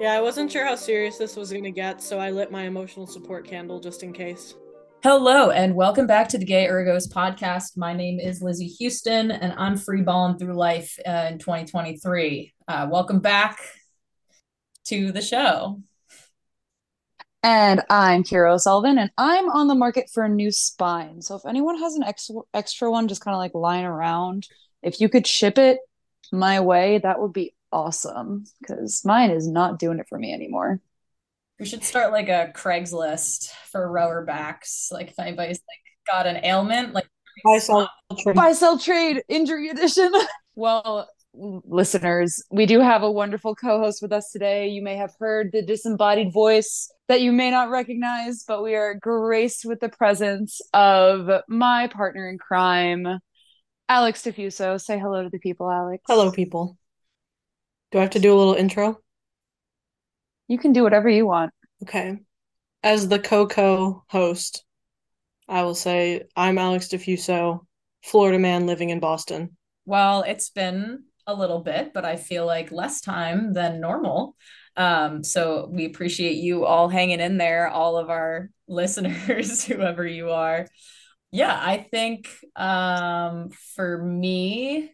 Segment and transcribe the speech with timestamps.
[0.00, 2.62] Yeah, I wasn't sure how serious this was going to get, so I lit my
[2.62, 4.54] emotional support candle just in case.
[5.02, 7.76] Hello, and welcome back to the Gay Ergos podcast.
[7.76, 12.54] My name is Lizzy Houston, and I'm freeballing through life uh, in 2023.
[12.68, 13.58] Uh, welcome back
[14.84, 15.82] to the show.
[17.42, 21.22] And I'm Ciara O'Sullivan, and I'm on the market for a new spine.
[21.22, 24.46] So if anyone has an ex- extra one just kind of like lying around,
[24.80, 25.78] if you could ship it
[26.30, 30.80] my way, that would be awesome because mine is not doing it for me anymore.
[31.58, 34.90] We should start like a Craigslist for rower backs.
[34.92, 37.08] Like if anybody's like got an ailment, like
[37.44, 40.12] buy sell trade, buy sell trade injury edition.
[40.54, 44.68] well, listeners, we do have a wonderful co-host with us today.
[44.68, 48.94] You may have heard the disembodied voice that you may not recognize, but we are
[48.94, 53.18] graced with the presence of my partner in crime,
[53.88, 54.80] Alex Defuso.
[54.80, 56.04] Say hello to the people, Alex.
[56.06, 56.77] Hello, people.
[57.90, 58.98] Do I have to do a little intro?
[60.46, 61.52] You can do whatever you want.
[61.82, 62.18] Okay.
[62.82, 64.64] As the Coco host,
[65.48, 67.66] I will say I'm Alex Defuso,
[68.02, 69.56] Florida man living in Boston.
[69.86, 74.36] Well, it's been a little bit, but I feel like less time than normal.
[74.76, 80.30] Um, so we appreciate you all hanging in there, all of our listeners, whoever you
[80.30, 80.66] are.
[81.30, 84.90] Yeah, I think um, for me,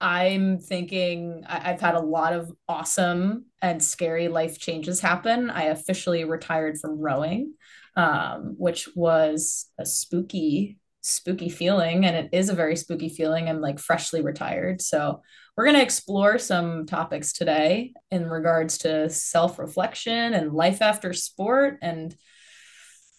[0.00, 5.50] I'm thinking I- have had a lot of awesome and scary life changes happen.
[5.50, 7.54] I officially retired from rowing,
[7.96, 12.06] um, which was a spooky, spooky feeling.
[12.06, 13.48] And it is a very spooky feeling.
[13.48, 14.80] I'm like freshly retired.
[14.80, 15.22] So
[15.56, 21.12] we're going to explore some topics today in regards to self reflection and life after
[21.12, 21.78] sport.
[21.82, 22.14] And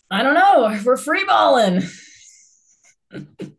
[0.10, 1.82] I don't know, we're free balling.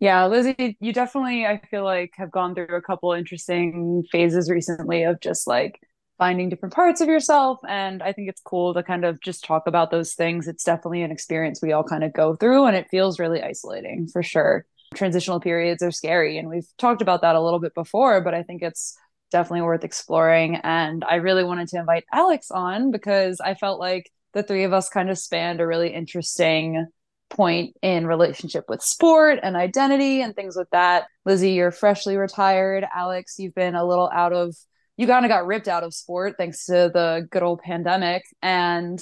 [0.00, 5.04] Yeah, Lizzy, you definitely, I feel like, have gone through a couple interesting phases recently
[5.04, 5.80] of just like
[6.18, 7.58] finding different parts of yourself.
[7.66, 10.46] And I think it's cool to kind of just talk about those things.
[10.46, 14.08] It's definitely an experience we all kind of go through, and it feels really isolating
[14.12, 14.66] for sure.
[14.94, 18.42] Transitional periods are scary, and we've talked about that a little bit before, but I
[18.42, 18.96] think it's
[19.30, 20.56] definitely worth exploring.
[20.56, 24.72] And I really wanted to invite Alex on because I felt like the three of
[24.72, 26.86] us kind of spanned a really interesting
[27.30, 31.06] point in relationship with sport and identity and things like that.
[31.24, 32.86] Lizzy, you're freshly retired.
[32.94, 34.54] Alex, you've been a little out of,
[34.96, 38.22] you kind of got ripped out of sport thanks to the good old pandemic.
[38.42, 39.00] And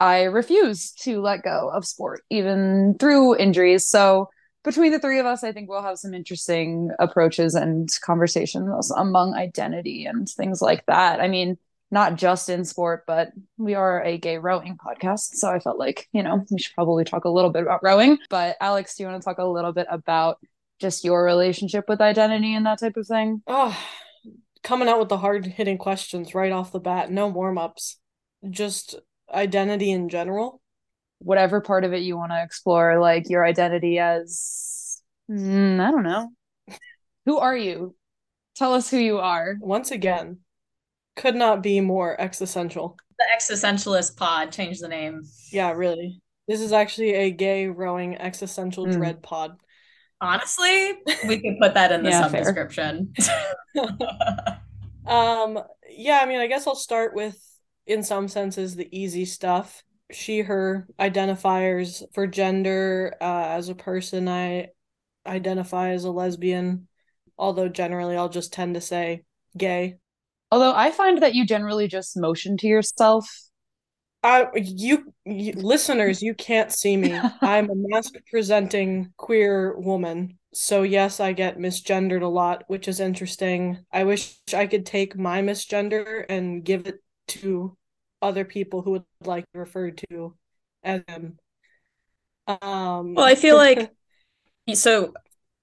[0.00, 3.88] I refuse to let go of sport, even through injuries.
[3.88, 4.28] So,
[4.64, 9.34] between the three of us, I think we'll have some interesting approaches and conversations among
[9.34, 11.20] identity and things like that.
[11.20, 11.58] I mean,
[11.94, 15.36] not just in sport, but we are a gay rowing podcast.
[15.36, 18.18] So I felt like, you know, we should probably talk a little bit about rowing.
[18.28, 20.38] But Alex, do you want to talk a little bit about
[20.80, 23.42] just your relationship with identity and that type of thing?
[23.46, 23.80] Oh,
[24.64, 27.12] coming out with the hard hitting questions right off the bat.
[27.12, 28.00] No warm ups,
[28.50, 28.96] just
[29.32, 30.60] identity in general.
[31.20, 35.00] Whatever part of it you want to explore, like your identity as,
[35.30, 36.30] mm, I don't know.
[37.24, 37.94] who are you?
[38.56, 39.56] Tell us who you are.
[39.60, 40.38] Once again,
[41.16, 42.96] could not be more existential.
[43.18, 45.22] The existentialist pod, change the name.
[45.52, 46.20] Yeah, really.
[46.48, 48.92] This is actually a gay rowing existential mm.
[48.92, 49.56] dread pod.
[50.20, 50.92] Honestly,
[51.26, 53.12] we could put that in the yeah, sub description.
[55.06, 55.58] um,
[55.90, 57.38] yeah, I mean, I guess I'll start with,
[57.86, 59.82] in some senses, the easy stuff.
[60.10, 63.14] She, her identifiers for gender.
[63.20, 64.68] Uh, as a person, I
[65.26, 66.88] identify as a lesbian,
[67.38, 69.24] although generally I'll just tend to say
[69.56, 69.96] gay.
[70.54, 73.28] Although I find that you generally just motion to yourself.
[74.22, 77.12] Uh, you, you listeners, you can't see me.
[77.40, 80.38] I'm a masc presenting queer woman.
[80.52, 83.84] So yes, I get misgendered a lot, which is interesting.
[83.92, 87.02] I wish I could take my misgender and give it
[87.42, 87.76] to
[88.22, 90.36] other people who would like referred to
[90.84, 91.36] as them.
[92.46, 93.90] Um, well, I feel like
[94.74, 95.14] so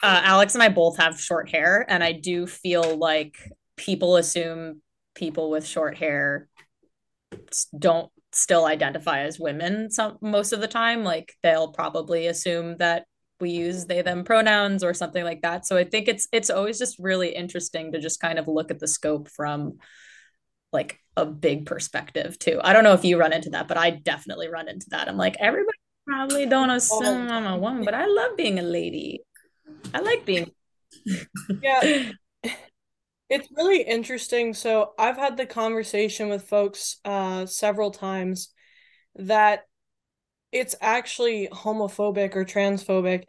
[0.03, 3.37] uh, Alex and I both have short hair, and I do feel like
[3.81, 4.79] people assume
[5.15, 6.47] people with short hair
[7.77, 11.03] don't still identify as women some most of the time.
[11.03, 13.05] Like they'll probably assume that
[13.39, 15.65] we use they them pronouns or something like that.
[15.65, 18.79] So i think it's it's always just really interesting to just kind of look at
[18.79, 19.79] the scope from
[20.71, 22.61] like a big perspective too.
[22.63, 25.09] I don't know if you run into that but i definitely run into that.
[25.09, 25.77] I'm like everybody
[26.07, 29.21] probably don't oh, assume i'm a woman but i love being a lady.
[29.91, 30.51] I like being
[31.63, 32.11] yeah
[33.31, 34.53] it's really interesting.
[34.53, 38.49] So I've had the conversation with folks uh, several times
[39.15, 39.61] that
[40.51, 43.23] it's actually homophobic or transphobic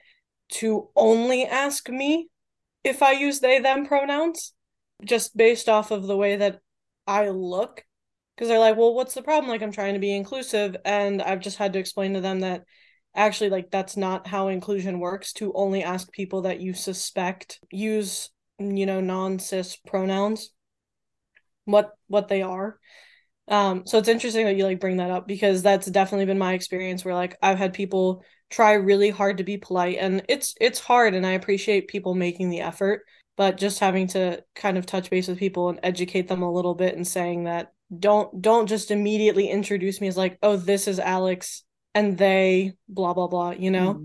[0.54, 2.28] to only ask me
[2.82, 4.52] if I use they them pronouns,
[5.04, 6.58] just based off of the way that
[7.06, 7.84] I look
[8.34, 9.48] because they're like, well, what's the problem?
[9.48, 10.76] Like, I'm trying to be inclusive.
[10.84, 12.64] And I've just had to explain to them that
[13.14, 18.30] actually, like, that's not how inclusion works to only ask people that you suspect use,
[18.70, 20.50] you know, non cis pronouns,
[21.64, 22.78] what what they are.
[23.48, 26.54] Um, so it's interesting that you like bring that up because that's definitely been my
[26.54, 30.78] experience where like I've had people try really hard to be polite and it's it's
[30.78, 33.02] hard and I appreciate people making the effort,
[33.36, 36.74] but just having to kind of touch base with people and educate them a little
[36.74, 40.98] bit and saying that don't don't just immediately introduce me as like, oh, this is
[40.98, 44.02] Alex and they blah blah blah, you know?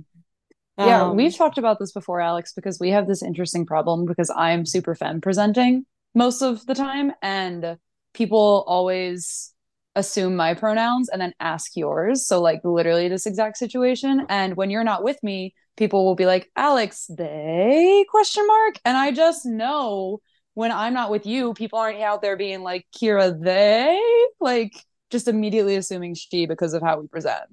[0.79, 0.89] Mm-hmm.
[0.89, 4.29] Yeah, um, we've talked about this before, Alex, because we have this interesting problem because
[4.35, 7.77] I'm super femme presenting most of the time and
[8.13, 9.53] people always
[9.95, 12.25] assume my pronouns and then ask yours.
[12.25, 14.25] So like literally this exact situation.
[14.29, 18.79] And when you're not with me, people will be like, Alex, they question mark.
[18.85, 20.19] And I just know
[20.55, 23.99] when I'm not with you, people aren't out there being like, Ciara, they
[24.39, 24.73] like
[25.11, 27.45] just immediately assuming she because of how we present.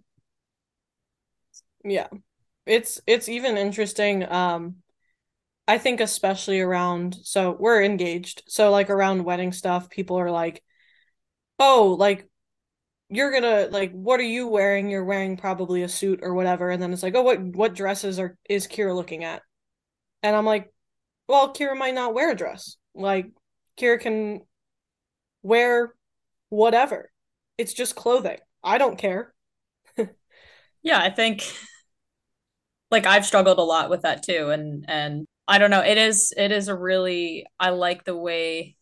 [1.85, 2.09] Yeah.
[2.67, 4.25] It's it's even interesting.
[4.31, 4.77] Um
[5.69, 8.43] I think especially around so we're engaged.
[8.49, 10.63] So like around wedding stuff, people are like,
[11.59, 12.29] "Oh, like
[13.11, 14.91] you're gonna like what are you wearing?
[14.91, 18.19] You're wearing probably a suit or whatever." And then it's like, "Oh, what what dresses
[18.21, 19.43] are is Ciara looking at?"
[20.23, 20.73] And I'm like,
[21.29, 22.77] "Well, Ciara might not wear a dress.
[22.95, 23.33] Like
[23.79, 24.43] Ciara can
[25.43, 25.95] wear
[26.49, 27.11] whatever.
[27.59, 28.39] It's just clothing.
[28.63, 29.35] I don't care."
[30.83, 31.45] yeah, I think
[32.95, 35.83] like I've struggled a lot with that too and and I don't know.
[35.83, 38.77] It is it is a really I like the way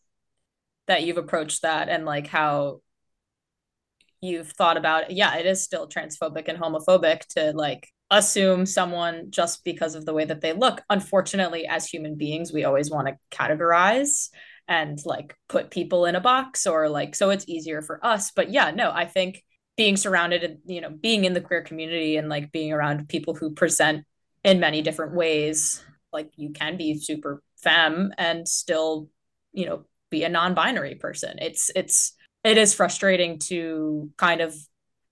[0.87, 2.81] that you've approached that and like how
[4.21, 5.17] you've thought about it.
[5.17, 10.13] yeah, it is still transphobic and homophobic to like assume someone just because of the
[10.13, 10.83] way that they look.
[10.91, 14.29] Unfortunately, as human beings, we always want to categorize
[14.69, 18.31] and like put people in a box or like so it's easier for us.
[18.31, 19.43] But yeah, no, I think
[19.83, 23.35] being surrounded and you know being in the queer community and like being around people
[23.35, 24.05] who present
[24.45, 29.09] in many different ways like you can be super femme and still
[29.53, 31.39] you know be a non-binary person.
[31.41, 32.13] It's it's
[32.45, 34.55] it is frustrating to kind of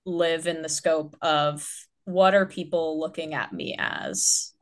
[0.05, 1.69] live in the scope of
[2.05, 4.53] what are people looking at me as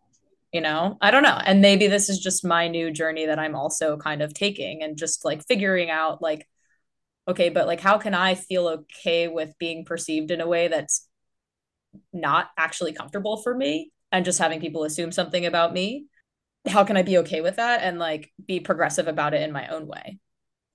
[0.55, 0.96] you know?
[1.02, 1.38] I don't know.
[1.44, 4.96] And maybe this is just my new journey that i'm also kind of taking and
[4.96, 6.49] just like figuring out like
[7.29, 11.09] okay but like how can i feel okay with being perceived in a way that's
[12.13, 16.07] not actually comfortable for me and just having people assume something about me
[16.67, 19.69] how can I be okay with that and like be progressive about it in my
[19.69, 20.19] own way?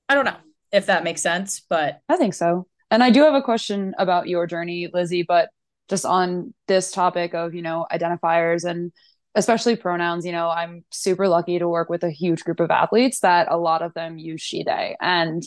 [0.10, 0.38] I don't know
[0.72, 2.68] if that makes sense, but I think so.
[2.92, 5.50] And I do have a question about your journey, Lizzy, but
[5.90, 8.92] just on this topic of, you know, identifiers and
[9.36, 13.22] especially pronouns, you know, I'm super lucky to work with a huge group of athletes
[13.22, 14.96] that a lot of them use she, they.
[15.02, 15.44] And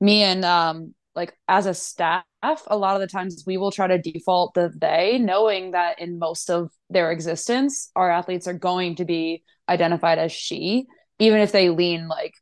[0.00, 2.24] me and um like as a staff,
[2.66, 6.18] a lot of the times we will try to default the they, knowing that in
[6.18, 10.86] most of their existence, our athletes are going to be identified as she,
[11.18, 12.34] even if they lean like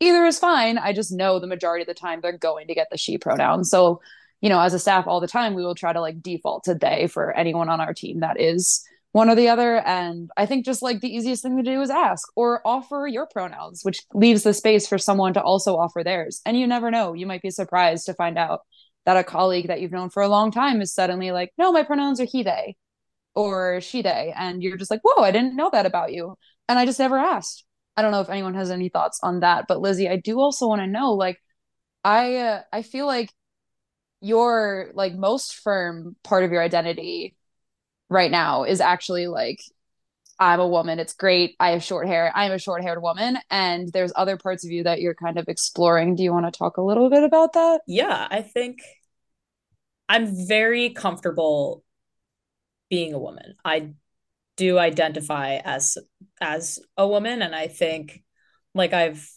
[0.00, 0.78] either is fine.
[0.78, 3.64] I just know the majority of the time they're going to get the she pronoun.
[3.64, 4.00] So,
[4.40, 6.74] you know, as a staff all the time, we will try to like default to
[6.74, 8.82] they for anyone on our team that is
[9.12, 9.78] one or the other.
[9.78, 13.26] And I think just like the easiest thing to do is ask or offer your
[13.26, 16.40] pronouns, which leaves the space for someone to also offer theirs.
[16.44, 18.60] And you never know, you might be surprised to find out
[19.04, 21.82] that a colleague that you've known for a long time is suddenly like, no, my
[21.82, 22.76] pronouns are he, they
[23.34, 24.32] or she, they.
[24.36, 26.36] And you're just like, whoa, I didn't know that about you
[26.68, 27.64] and I just never asked.
[27.96, 30.68] I don't know if anyone has any thoughts on that, but Lizzy, I do also
[30.68, 31.38] want to know like
[32.04, 33.30] I uh, I feel like
[34.20, 37.36] your like most firm part of your identity
[38.12, 39.60] right now is actually like
[40.38, 40.98] I'm a woman.
[40.98, 41.54] It's great.
[41.60, 42.32] I have short hair.
[42.34, 43.38] I'm a short haired woman.
[43.48, 46.16] And there's other parts of you that you're kind of exploring.
[46.16, 47.82] Do you want to talk a little bit about that?
[47.86, 48.80] Yeah, I think
[50.08, 51.84] I'm very comfortable
[52.90, 53.54] being a woman.
[53.64, 53.92] I
[54.56, 55.96] do identify as
[56.40, 58.22] as a woman and i think
[58.74, 59.28] like i've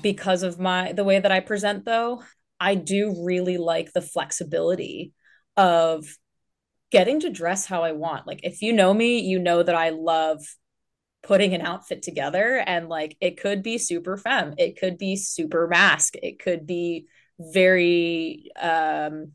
[0.00, 2.22] because of my the way that i present though
[2.60, 5.12] i do really like the flexibility
[5.56, 6.04] of
[6.94, 9.90] getting to dress how i want like if you know me you know that i
[9.90, 10.40] love
[11.24, 15.66] putting an outfit together and like it could be super femme it could be super
[15.66, 17.06] masc it could be
[17.40, 19.32] very um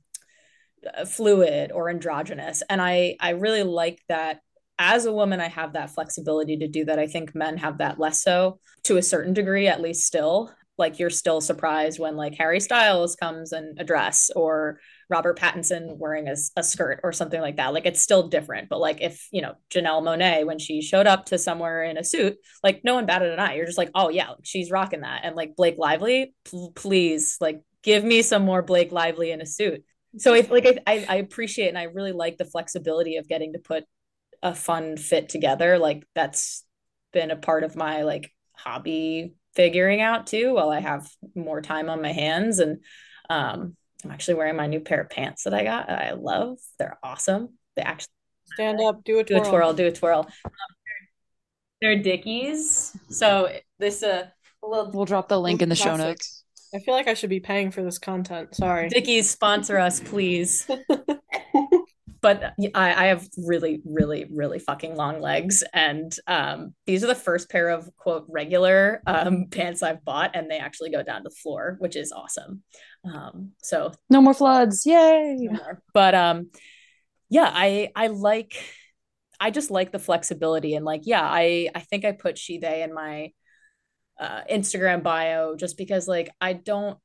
[1.05, 4.39] fluid or androgynous and i i really like that
[4.81, 6.97] as a woman, I have that flexibility to do that.
[6.97, 10.53] I think men have that less so to a certain degree, at least still.
[10.77, 15.97] Like you're still surprised when like Harry Styles comes in a dress or Robert Pattinson
[15.97, 17.73] wearing a, a skirt or something like that.
[17.73, 18.69] Like it's still different.
[18.69, 22.03] But like if, you know, Janelle Monáe, when she showed up to somewhere in a
[22.03, 23.55] suit, like no one batted an eye.
[23.55, 25.21] You're just like, oh yeah, she's rocking that.
[25.23, 29.45] And like Blake Lively, p- please, like give me some more Blake Lively in a
[29.45, 29.83] suit.
[30.17, 33.59] So I like I I appreciate and I really like the flexibility of getting to
[33.59, 33.85] put
[34.41, 35.77] a fun fit together.
[35.79, 36.63] Like that's
[37.13, 41.89] been a part of my like hobby figuring out too while I have more time
[41.89, 42.59] on my hands.
[42.59, 42.83] And
[43.29, 45.89] um, I'm actually wearing my new pair of pants that I got.
[45.89, 46.57] I love.
[46.77, 47.57] They're awesome.
[47.75, 48.11] They actually
[48.53, 50.27] stand up, do a twirl, do a twirl, do a twirl.
[50.45, 50.51] Um,
[51.81, 52.97] they're Dickies.
[53.09, 54.27] So this uh,
[54.63, 54.91] little.
[54.91, 56.43] We'll drop the link in the show notes.
[56.73, 58.55] I feel like I should be paying for this content.
[58.55, 58.89] Sorry.
[58.89, 60.69] Dickies sponsor us, please.
[62.21, 65.63] but I, I have really, really, really fucking long legs.
[65.73, 70.49] And um, these are the first pair of quote regular um, pants I've bought, and
[70.49, 72.63] they actually go down to the floor, which is awesome.
[73.05, 74.85] Um, so no more floods.
[74.85, 75.37] Yay.
[75.39, 75.81] No more.
[75.93, 76.51] But um,
[77.29, 78.53] yeah, I I like
[79.39, 82.83] I just like the flexibility and like, yeah, I I think I put she they
[82.83, 83.31] in my
[84.19, 86.97] uh, Instagram bio just because like I don't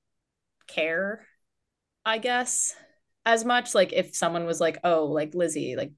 [0.67, 1.27] care,
[2.05, 2.75] I guess
[3.25, 3.75] as much.
[3.75, 5.93] Like if someone was like, oh, like Lizzy, like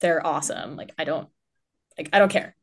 [0.00, 0.76] they're awesome.
[0.76, 1.28] Like I don't
[1.96, 2.54] like I don't care.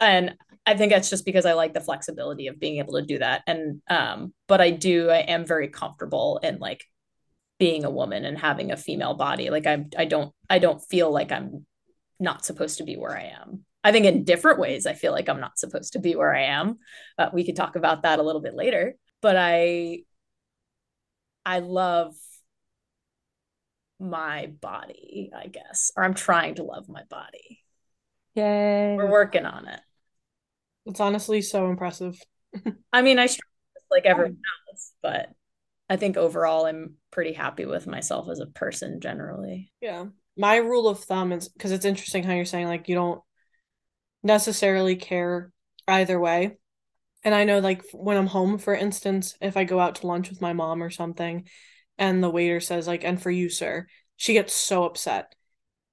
[0.00, 0.34] And
[0.66, 3.42] I think that's just because I like the flexibility of being able to do that.
[3.46, 6.84] And um, but I do, I am very comfortable in like
[7.58, 9.50] being a woman and having a female body.
[9.50, 11.66] Like I I don't I don't feel like I'm
[12.18, 13.64] not supposed to be where I am.
[13.84, 16.44] I think in different ways I feel like I'm not supposed to be where I
[16.44, 16.78] am.
[17.16, 18.96] But we could talk about that a little bit later.
[19.22, 20.00] But I
[21.44, 22.14] I love
[23.98, 27.62] my body, I guess, or I'm trying to love my body.
[28.34, 28.96] Yay.
[28.96, 29.80] We're working on it.
[30.86, 32.18] It's honestly so impressive.
[32.92, 33.40] I mean, I should
[33.90, 34.38] like everyone
[34.70, 35.28] else, but
[35.88, 39.72] I think overall I'm pretty happy with myself as a person generally.
[39.80, 40.06] Yeah.
[40.36, 43.20] My rule of thumb is because it's interesting how you're saying like you don't
[44.22, 45.52] necessarily care
[45.88, 46.58] either way.
[47.24, 50.30] And I know like when I'm home, for instance, if I go out to lunch
[50.30, 51.48] with my mom or something,
[51.98, 55.34] and the waiter says like and for you sir she gets so upset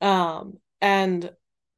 [0.01, 1.31] um and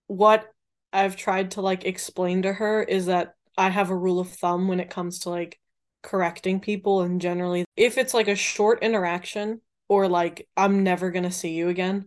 [0.07, 0.47] what
[0.95, 4.67] i've tried to like explain to her is that i have a rule of thumb
[4.67, 5.59] when it comes to like
[6.01, 9.59] correcting people and generally if it's like a short interaction
[9.89, 12.05] or like i'm never going to see you again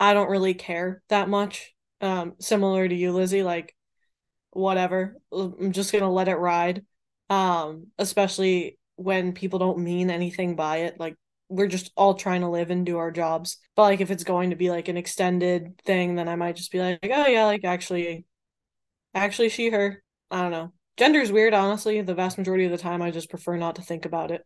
[0.00, 3.74] i don't really care that much um similar to you lizzy like
[4.50, 6.84] whatever i'm just going to let it ride
[7.30, 11.16] um especially when people don't mean anything by it like
[11.48, 13.58] we're just all trying to live and do our jobs.
[13.76, 16.72] But like if it's going to be like an extended thing, then I might just
[16.72, 18.24] be like, oh yeah, like actually
[19.14, 20.02] actually she her.
[20.30, 20.72] I don't know.
[20.96, 22.00] Gender's weird, honestly.
[22.02, 24.44] The vast majority of the time I just prefer not to think about it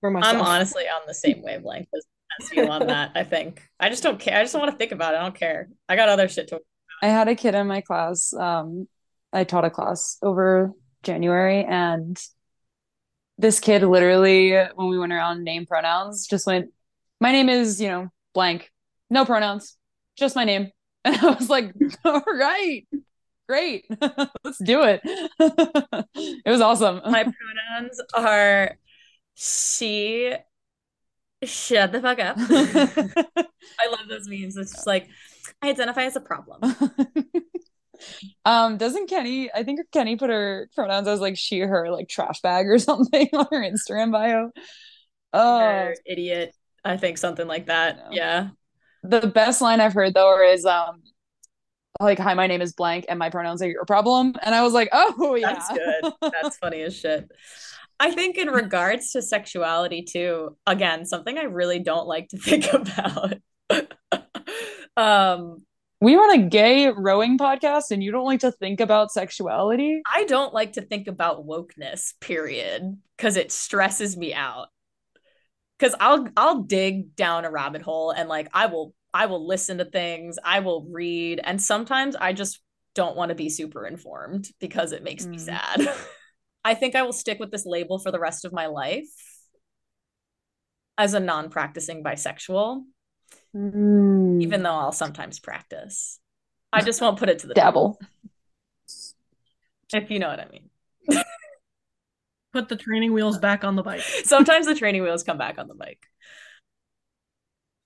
[0.00, 0.36] for myself.
[0.36, 3.62] I'm honestly on the same wavelength as, you on that, I think.
[3.80, 4.38] I just don't care.
[4.38, 5.18] I just don't want to think about it.
[5.18, 5.68] I don't care.
[5.88, 6.60] I got other shit to
[7.02, 8.32] I had a kid in my class.
[8.32, 8.88] Um
[9.32, 10.72] I taught a class over
[11.02, 12.18] January and
[13.38, 16.70] this kid literally when we went around name pronouns just went
[17.20, 18.70] my name is you know blank.
[19.10, 19.76] No pronouns.
[20.16, 20.70] Just my name.
[21.04, 21.72] And i was like
[22.04, 22.86] all right.
[23.48, 23.86] Great.
[24.44, 25.00] Let's do it.
[25.04, 27.00] It was awesome.
[27.04, 28.76] My pronouns are
[29.34, 30.34] she
[31.42, 32.36] shut the fuck up.
[32.38, 34.56] I love those memes.
[34.56, 35.08] It's just like
[35.62, 36.60] i identify as a problem
[38.44, 39.50] um, doesn't Kenny?
[39.52, 43.28] I think Kenny put her pronouns as like she, her, like trash bag or something
[43.32, 44.50] on her Instagram bio.
[45.32, 46.54] Oh, idiot!
[46.84, 48.08] I think something like that.
[48.12, 48.48] Yeah.
[49.02, 51.02] The best line I've heard though is um,
[52.00, 54.72] like, "Hi, my name is blank, and my pronouns are your problem." And I was
[54.72, 56.32] like, "Oh yeah, that's good.
[56.42, 57.30] That's funny as shit."
[58.00, 62.72] I think in regards to sexuality too, again, something I really don't like to think
[62.72, 63.34] about.
[64.96, 65.58] um
[66.00, 70.00] we run a gay rowing podcast and you don't like to think about sexuality?
[70.12, 74.68] I don't like to think about wokeness period because it stresses me out.
[75.78, 79.78] Because i'll i'll dig down a rabbit hole and like i will i will listen
[79.78, 82.60] to things i will read and sometimes i just
[82.96, 85.30] don't want to be super informed because it makes mm.
[85.30, 85.88] me sad.
[86.64, 89.06] I think i will stick with this label for the rest of my life
[90.98, 92.82] as a non-practicing bisexual
[93.54, 94.42] mm.
[94.42, 96.20] even though I'll sometimes practice.
[96.72, 97.98] I just won't put it to the dabble.
[99.92, 100.68] If you know what I mean.
[102.52, 104.02] put the training wheels back on the bike.
[104.24, 106.06] Sometimes the training wheels come back on the bike.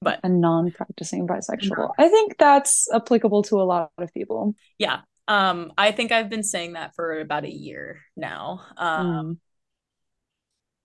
[0.01, 1.91] But a non-practicing bisexual.
[1.99, 4.55] I think that's applicable to a lot of people.
[4.79, 5.01] Yeah.
[5.29, 8.63] Um, I think I've been saying that for about a year now.
[8.77, 9.39] Um, mm.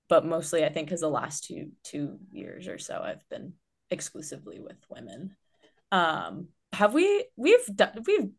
[0.07, 3.53] but mostly I think because the last two two years or so I've been
[3.89, 5.35] exclusively with women.
[5.91, 7.69] Um, have we we've
[8.05, 8.29] we've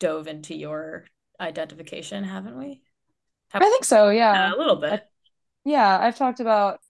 [0.00, 1.04] dove into your
[1.40, 2.82] identification, haven't we?
[3.50, 4.10] Have I think so.
[4.10, 4.92] Yeah, yeah a little bit.
[4.92, 5.02] I,
[5.64, 6.80] yeah, I've talked about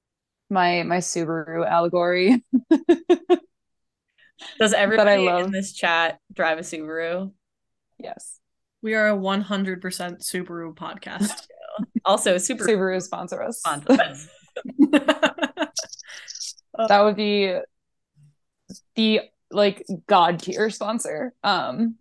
[0.51, 2.45] my my Subaru allegory.
[4.59, 7.33] Does everybody in this chat drive a Subaru?
[7.99, 8.39] Yes.
[8.83, 11.47] We are a 100% Subaru podcast.
[12.05, 13.59] also, Subaru, Subaru sponsor us.
[13.59, 14.29] Sponsor us.
[16.79, 17.59] that would be
[18.95, 21.97] the like god tier sponsor um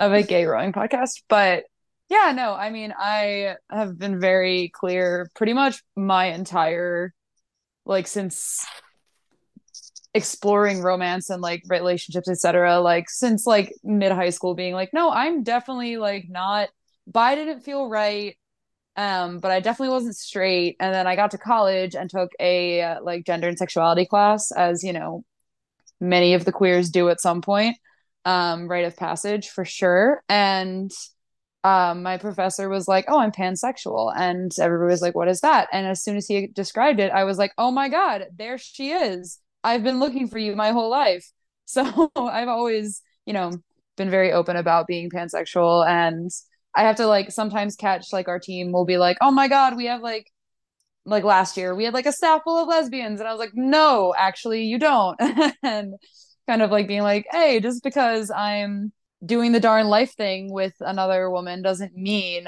[0.00, 1.22] of a gay rowing podcast.
[1.28, 1.64] But
[2.08, 7.14] yeah, no, I mean, I have been very clear pretty much my entire
[7.86, 8.64] like since
[10.14, 15.10] exploring romance and like relationships etc like since like mid high school being like no
[15.10, 16.68] i'm definitely like not
[17.08, 18.38] bi didn't feel right
[18.96, 22.80] um but i definitely wasn't straight and then i got to college and took a
[22.80, 25.24] uh, like gender and sexuality class as you know
[26.08, 27.76] many of the queers do at some point
[28.24, 30.92] um rite of passage for sure and
[31.62, 35.68] um, my professor was like, "Oh, I'm pansexual," and everybody was like, "What is that?"
[35.72, 38.90] And as soon as he described it, I was like, "Oh my god, there she
[38.92, 39.40] is!
[39.62, 41.30] I've been looking for you my whole life."
[41.66, 43.50] So I've always, you know,
[43.96, 46.30] been very open about being pansexual, and
[46.76, 49.74] I have to like sometimes catch like our team will be like, "Oh my god,
[49.76, 50.30] we have like."
[51.06, 53.54] Like last year, we had like a staff full of lesbians, and I was like,
[53.54, 55.20] "No, actually, you don't."
[55.62, 55.94] and
[56.46, 58.92] kind of like being like, "Hey, just because I'm
[59.24, 62.46] doing the darn life thing with another woman doesn't mean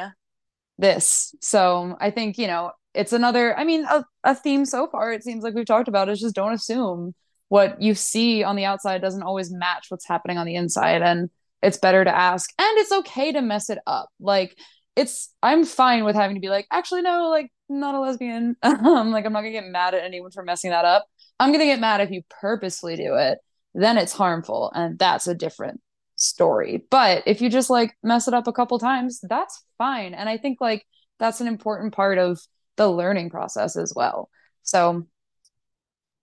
[0.78, 1.34] this.
[1.40, 5.24] So I think, you know, it's another, I mean, a, a theme so far, it
[5.24, 7.14] seems like we've talked about is just don't assume
[7.48, 11.02] what you see on the outside doesn't always match what's happening on the inside.
[11.02, 11.30] And
[11.62, 12.50] it's better to ask.
[12.58, 14.08] And it's okay to mess it up.
[14.20, 14.56] Like,
[14.96, 18.56] it's, I'm fine with having to be like, actually, no, like, not a lesbian.
[18.62, 21.06] um, like, I'm not gonna get mad at anyone for messing that up.
[21.38, 23.38] I'm gonna get mad if you purposely do it.
[23.74, 24.72] Then it's harmful.
[24.74, 25.80] And that's a different
[26.16, 26.84] story.
[26.90, 30.14] But if you just like mess it up a couple times, that's fine.
[30.14, 30.86] And I think like
[31.18, 32.40] that's an important part of
[32.76, 34.30] the learning process as well.
[34.62, 35.06] So,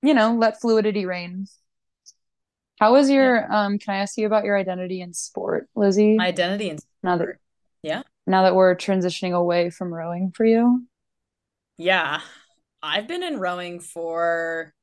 [0.02, 1.48] you know, let fluidity reign.
[2.80, 3.66] How was your yeah.
[3.66, 6.18] um can I ask you about your identity in sport, Lizzy?
[6.18, 6.90] My identity in sport.
[7.04, 7.28] Now that
[7.84, 8.04] yeah.
[8.26, 10.86] Now that we're transitioning away from rowing for you?
[11.78, 12.22] Yeah.
[12.82, 14.74] I've been in rowing for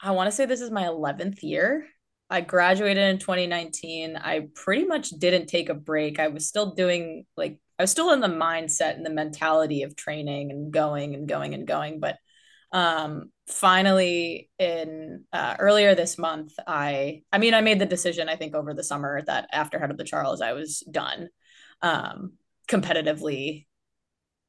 [0.00, 1.86] I want to say this is my 11th year.
[2.30, 4.16] I graduated in 2019.
[4.16, 6.18] I pretty much didn't take a break.
[6.18, 9.96] I was still doing like I was still in the mindset and the mentality of
[9.96, 12.16] training and going and going and going, but
[12.72, 18.36] um finally in uh, earlier this month I I mean I made the decision I
[18.36, 21.28] think over the summer that after Head of the Charles I was done
[21.82, 22.32] um
[22.68, 23.66] competitively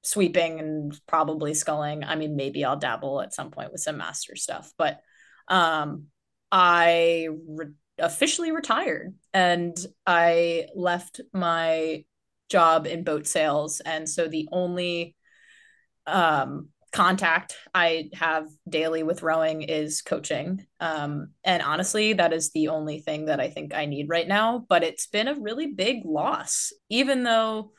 [0.05, 2.03] sweeping and probably sculling.
[2.03, 4.99] I mean maybe I'll dabble at some point with some master stuff, but
[5.47, 6.07] um
[6.51, 12.03] I re- officially retired and I left my
[12.49, 13.81] job in boat sales.
[13.81, 15.15] And so the only
[16.07, 20.65] um, contact I have daily with rowing is coaching.
[20.79, 24.65] Um, and honestly, that is the only thing that I think I need right now.
[24.69, 27.71] But it's been a really big loss, even though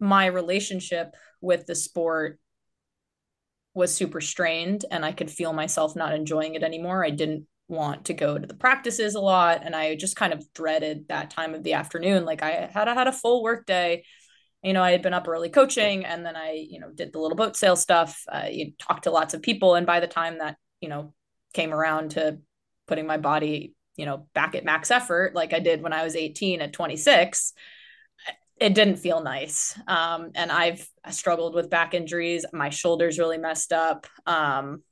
[0.00, 2.38] my relationship with the sport
[3.74, 7.04] was super strained and I could feel myself not enjoying it anymore.
[7.04, 10.52] I didn't want to go to the practices a lot and I just kind of
[10.52, 12.24] dreaded that time of the afternoon.
[12.24, 14.04] Like I had I had a full work day.
[14.62, 17.20] You know, I had been up early coaching and then I, you know, did the
[17.20, 18.20] little boat sale stuff.
[18.30, 21.14] Uh, you talked to lots of people and by the time that, you know,
[21.52, 22.38] came around to
[22.88, 26.16] putting my body, you know, back at max effort like I did when I was
[26.16, 27.52] 18 at 26,
[28.60, 29.78] it didn't feel nice.
[29.86, 32.44] Um, and I've struggled with back injuries.
[32.52, 34.06] My shoulder's really messed up.
[34.26, 34.82] Um,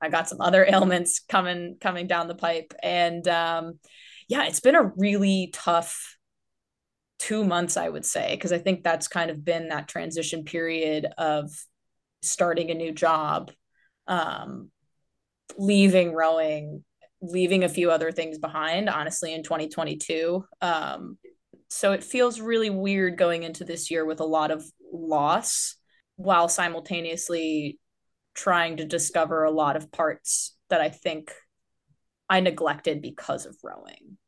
[0.00, 3.78] I got some other ailments coming coming down the pipe, and um,
[4.28, 6.16] yeah, it's been a really tough
[7.18, 11.06] two months, I would say, because I think that's kind of been that transition period
[11.18, 11.50] of
[12.22, 13.50] starting a new job,
[14.06, 14.70] um,
[15.56, 16.84] leaving rowing,
[17.22, 18.88] leaving a few other things behind.
[18.88, 21.18] Honestly, in 2022, um,
[21.68, 25.76] so it feels really weird going into this year with a lot of loss
[26.16, 27.78] while simultaneously
[28.34, 31.32] trying to discover a lot of parts that I think
[32.28, 34.18] I neglected because of rowing.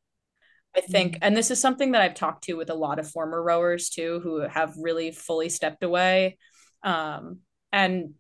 [0.77, 1.25] I think, mm-hmm.
[1.25, 4.21] and this is something that I've talked to with a lot of former rowers too,
[4.23, 6.39] who have really fully stepped away.
[6.83, 7.41] Um,
[7.73, 8.15] and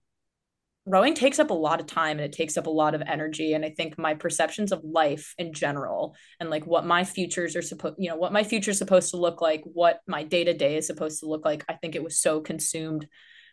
[0.88, 3.52] rowing takes up a lot of time and it takes up a lot of energy.
[3.52, 7.62] And i think my perceptions of life in general and like what my futures are
[7.62, 10.54] supposed you know what my future is supposed to look like what my day to
[10.54, 13.06] day is supposed to look like i think it was so consumed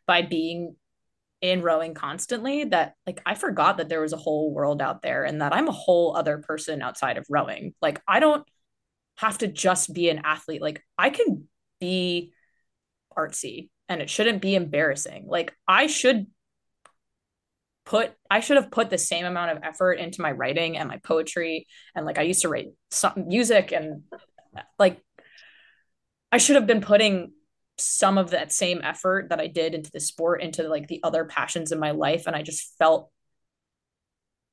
[0.07, 0.75] by being
[1.41, 5.23] in rowing constantly that like i forgot that there was a whole world out there
[5.23, 7.73] and that i'm a whole other person outside of rowing.
[7.81, 8.45] Like i don't
[9.17, 10.61] have to just be an athlete.
[10.61, 11.47] Like i can
[11.79, 12.33] be
[13.17, 15.27] artsy and it shouldn't be embarrassing.
[15.27, 16.27] Like i should
[17.85, 20.97] put I should have put the same amount of effort into my writing and my
[20.97, 21.67] poetry.
[21.95, 24.03] And like I used to write some music and
[24.79, 25.01] like
[26.31, 27.31] I should have been putting
[27.77, 31.25] some of that same effort that I did into the sport into like the other
[31.25, 32.25] passions in my life.
[32.25, 33.11] And I just felt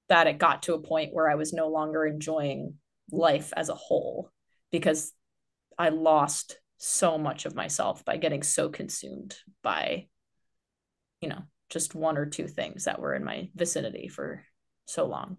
[0.09, 2.75] that it got to a point where I was no longer enjoying
[3.11, 4.31] life as a whole
[4.71, 5.13] because
[5.79, 10.09] I lost so much of myself by getting so consumed by
[11.21, 11.43] you know
[11.73, 14.45] just one or two things that were in my vicinity for
[14.85, 15.39] so long.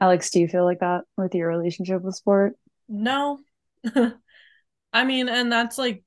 [0.00, 2.54] Alex, do you feel like that with your relationship with sport?
[2.88, 3.40] No.
[4.92, 6.04] I mean, and that's like,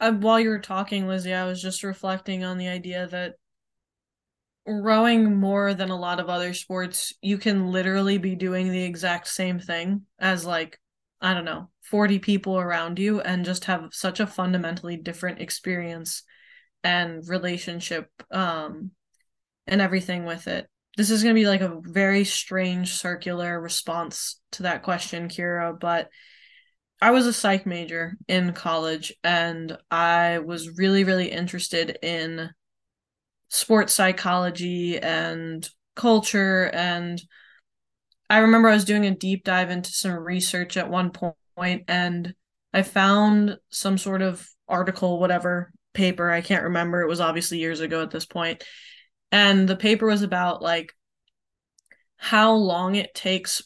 [0.00, 3.34] uh, while you were talking, Lizzy, I was just reflecting on the idea that
[4.66, 9.28] rowing more than a lot of other sports, you can literally be doing the exact
[9.28, 10.78] same thing as like,
[11.20, 16.22] I don't know, 40 people around you and just have such a fundamentally different experience
[16.84, 18.90] and relationship um
[19.66, 20.68] and everything with it.
[20.96, 25.72] This is going to be like a very strange circular response to that question, Ciara,
[25.72, 26.08] but
[27.00, 32.50] I was a psych major in college and I was really really interested in
[33.48, 37.20] sports psychology and culture and
[38.30, 42.34] I remember I was doing a deep dive into some research at one point and
[42.72, 46.30] I found some sort of article whatever paper.
[46.30, 47.02] I can't remember.
[47.02, 48.64] It was obviously years ago at this point.
[49.30, 50.92] And the paper was about like
[52.16, 53.62] how long it takes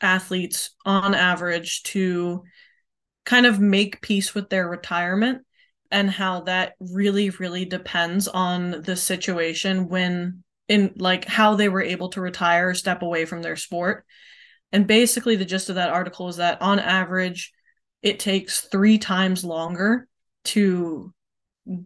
[0.00, 2.44] athletes on average to
[3.24, 5.44] kind of make peace with their retirement
[5.90, 11.82] and how that really really depends on the situation when in like how they were
[11.82, 14.04] able to retire or step away from their sport
[14.72, 17.52] and basically the gist of that article is that on average
[18.02, 20.06] it takes 3 times longer
[20.44, 21.12] to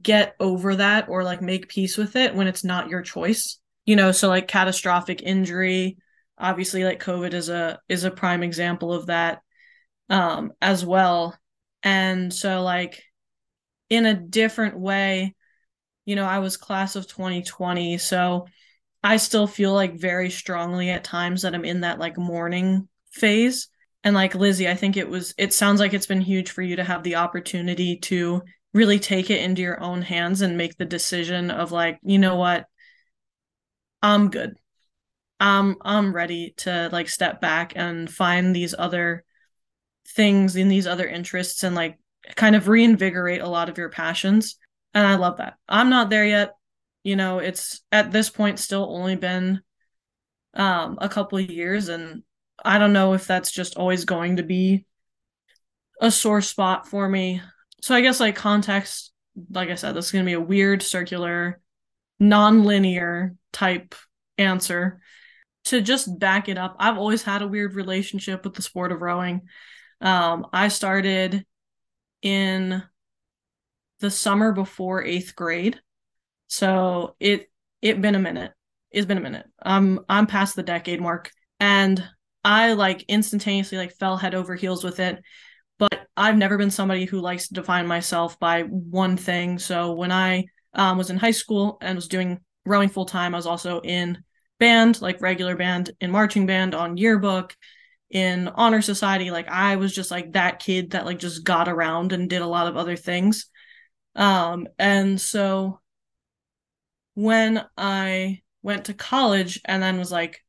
[0.03, 3.97] get over that or like make peace with it when it's not your choice you
[3.97, 4.13] know?
[4.13, 5.97] So like catastrophic injury
[6.39, 9.43] obviously like covid is a is a prime example of that
[10.09, 11.37] um as well.
[11.83, 13.03] And so like
[13.91, 15.35] in a different way
[16.05, 18.47] you know i was class of 2020 so
[19.03, 23.69] i still feel like very strongly at times that i'm in that like mourning phase.
[24.05, 26.77] And like lizzy i think it was it sounds like it's been huge for you
[26.77, 28.43] to have the opportunity to
[28.73, 32.37] really take it into your own hands and make the decision of like, you know
[32.37, 32.67] what?
[34.03, 34.57] I'm good.
[35.39, 39.25] I'm I'm ready to like step back and find these other
[40.09, 41.99] things in these other interests and like
[42.37, 44.57] kind of reinvigorate a lot of your passions.
[44.95, 45.55] And I love that.
[45.69, 46.53] I'm not there yet.
[47.03, 49.61] You know, it's at this point still only been
[50.55, 52.23] um a couple of years and
[52.65, 54.87] I don't know if that's just always going to be
[56.01, 57.41] a sore spot for me
[57.83, 59.13] so I guess like context,
[59.51, 61.61] like I said, this is gonna be a weird, circular,
[62.21, 63.95] non-linear type
[64.39, 65.01] answer.
[65.67, 69.03] To just back it up, I've always had a weird relationship with the sport of
[69.03, 69.43] rowing.
[70.01, 71.45] Um, I started
[72.23, 72.83] in
[74.01, 75.81] the summer before eighth grade.
[76.49, 78.53] So it it been a minute.
[78.91, 79.47] It's been a minute.
[79.65, 81.31] Um I'm past the decade mark.
[81.59, 82.03] And
[82.45, 85.23] I like instantaneously like fell head over heels with it
[85.79, 89.59] but I've never been somebody who likes to define myself by one thing.
[89.59, 93.39] So when I um, was in high school and was doing rowing full time, I
[93.39, 94.23] was also in
[94.59, 97.57] band, like regular band, in marching band, on yearbook,
[98.11, 99.31] in honor society.
[99.31, 102.47] Like I was just like that kid that like just got around and did a
[102.47, 103.47] lot of other things.
[104.15, 105.81] Um, and so
[107.15, 110.45] when I went to college and then was like,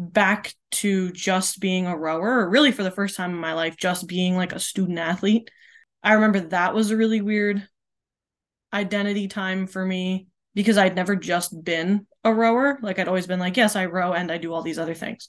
[0.00, 3.76] back to just being a rower, or really for the first time in my life,
[3.76, 5.50] just being like a student athlete.
[6.02, 7.66] I remember that was a really weird
[8.72, 12.78] identity time for me because I'd never just been a rower.
[12.82, 15.28] Like I'd always been like, yes, I row and I do all these other things.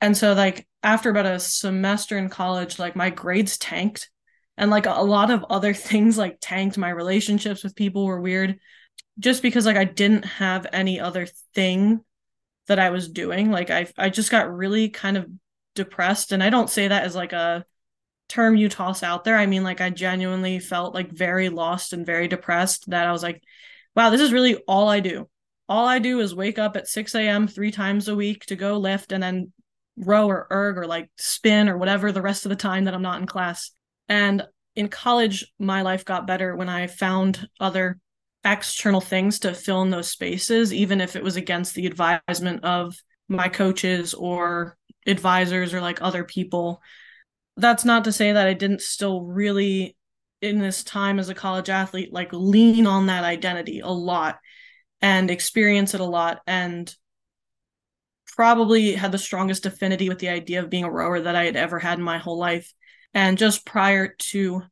[0.00, 4.10] And so like after about a semester in college, like my grades tanked
[4.56, 6.76] and like a lot of other things like tanked.
[6.76, 8.58] My relationships with people were weird
[9.18, 12.00] just because like I didn't have any other thing
[12.68, 13.50] that I was doing.
[13.50, 15.26] Like I I just got really kind of
[15.74, 17.64] depressed and I don't say that as like a
[18.28, 19.36] term you toss out there.
[19.36, 23.22] I mean like I genuinely felt like very lost and very depressed that I was
[23.22, 23.42] like
[23.94, 25.28] wow, this is really all I do.
[25.68, 27.46] All I do is wake up at 6 a.m.
[27.46, 29.52] three times a week to go lift and then
[29.96, 33.02] row or erg or like spin or whatever the rest of the time that I'm
[33.02, 33.70] not in class.
[34.08, 34.42] And
[34.74, 37.98] in college, my life got better when I found other
[38.44, 42.96] external things to fill in those spaces, even if it was against the advisement of
[43.28, 44.76] my coaches or
[45.06, 46.80] advisors or like other people.
[47.56, 49.96] That's not to say that I didn't still really,
[50.40, 54.38] in this time as a college athlete, like lean on that identity a lot.
[55.02, 56.94] and experience it a lot and
[58.36, 61.56] probably had the strongest affinity with the idea of being a rower that I had
[61.56, 62.72] ever had in my whole life.
[63.12, 64.62] And just prior to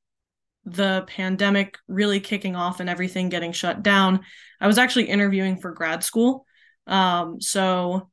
[0.65, 4.21] the pandemic really kicking off and everything getting shut down,
[4.61, 6.45] I was actually interviewing for grad school.
[6.87, 8.11] Um, so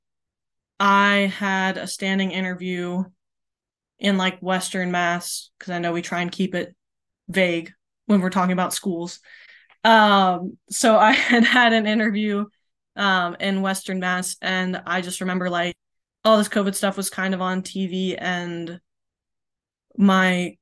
[0.79, 3.03] I had a standing interview
[3.99, 6.75] in like Western Mass because I know we try and keep it
[7.27, 7.73] vague
[8.05, 9.19] when we're talking about schools.
[9.83, 12.45] Um, so I had had an interview
[12.95, 15.75] um, in Western Mass, and I just remember like
[16.23, 18.79] all this COVID stuff was kind of on TV, and
[19.97, 20.57] my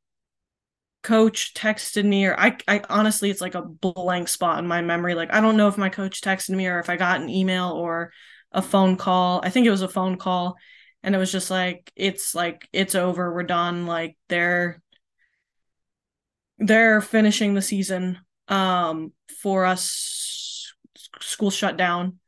[1.05, 5.13] coach texted me, or I, I honestly, it's like a blank spot in my memory.
[5.13, 7.69] Like I don't know if my coach texted me or if I got an email
[7.71, 8.11] or
[8.51, 9.41] a phone call.
[9.43, 10.57] I think it was a phone call,
[11.03, 13.85] and it was just like it's like it's over, we're done.
[13.85, 14.81] Like they're
[16.57, 20.73] they're finishing the season um for us
[21.19, 22.19] school shut down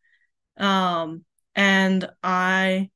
[0.58, 1.24] um
[1.56, 2.90] and i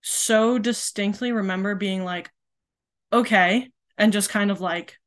[0.00, 2.30] so distinctly remember being like
[3.12, 3.68] okay
[4.02, 4.98] and just kind of like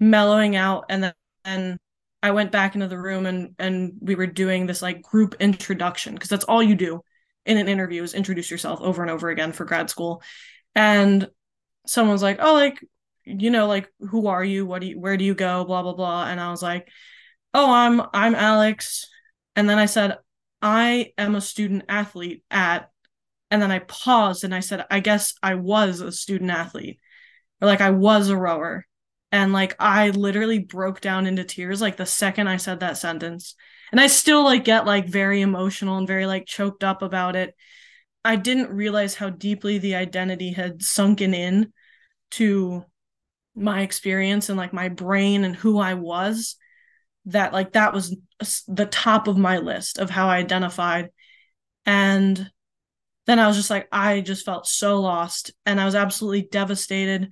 [0.00, 0.86] mellowing out.
[0.88, 1.78] And then and
[2.24, 6.14] I went back into the room and and we were doing this like group introduction
[6.14, 7.02] because that's all you do
[7.46, 10.22] in an interview is introduce yourself over and over again for grad school.
[10.74, 11.30] And
[11.86, 12.84] someone's like oh like
[13.24, 14.66] you know like who are you?
[14.66, 15.64] What do you where do you go?
[15.64, 16.26] Blah blah blah.
[16.26, 16.88] And I was like
[17.54, 19.08] oh I'm I'm Alex.
[19.54, 20.18] And then I said
[20.60, 22.90] I am a student athlete at
[23.52, 26.98] and then I paused and I said I guess I was a student athlete
[27.60, 28.86] or like I was a rower.
[29.32, 33.56] And like I literally broke down into tears like the second I said that sentence.
[33.90, 37.54] And I still like get like very emotional and very like choked up about it.
[38.24, 41.72] I didn't realize how deeply the identity had sunken in
[42.32, 42.84] to
[43.54, 46.56] my experience and like my brain and who I was
[47.26, 48.16] that like that was
[48.68, 51.10] the top of my list of how I identified
[51.86, 52.50] and
[53.26, 57.30] then I was just like I just felt so lost and I was absolutely devastated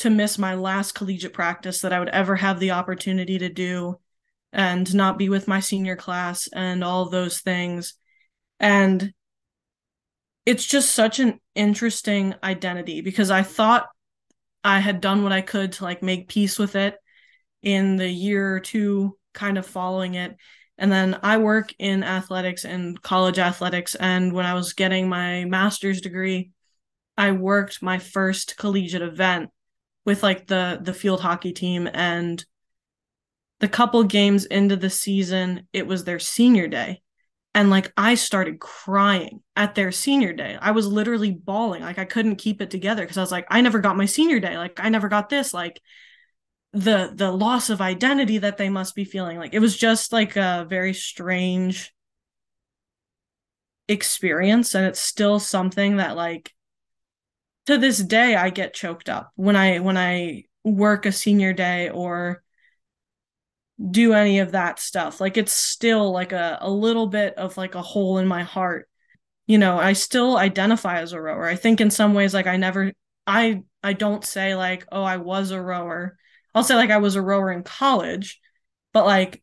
[0.00, 3.98] to miss my last collegiate practice that I would ever have the opportunity to do
[4.52, 7.94] and not be with my senior class and all those things.
[8.58, 9.12] And
[10.46, 13.88] it's just such an interesting identity because I thought
[14.64, 16.96] I had done what I could to like make peace with it
[17.62, 20.36] in the year or two kind of following it.
[20.78, 23.94] And then I work in athletics and college athletics.
[23.94, 26.52] And when I was getting my master's degree,
[27.18, 29.50] I worked my first collegiate event
[30.10, 32.44] with like the the field hockey team and
[33.60, 37.00] the couple games into the season it was their senior day
[37.54, 40.58] and like I started crying at their senior day.
[40.60, 41.82] I was literally bawling.
[41.82, 44.40] Like I couldn't keep it together because I was like I never got my senior
[44.40, 44.56] day.
[44.56, 45.80] Like I never got this like
[46.72, 49.38] the the loss of identity that they must be feeling.
[49.38, 51.92] Like it was just like a very strange
[53.88, 56.52] experience and it's still something that like
[57.66, 61.88] to this day I get choked up when I when I work a senior day
[61.88, 62.42] or
[63.90, 65.20] do any of that stuff.
[65.20, 68.88] Like it's still like a, a little bit of like a hole in my heart.
[69.46, 71.46] You know, I still identify as a rower.
[71.46, 72.92] I think in some ways like I never
[73.26, 76.16] I I don't say like, oh, I was a rower.
[76.54, 78.40] I'll say like I was a rower in college,
[78.92, 79.42] but like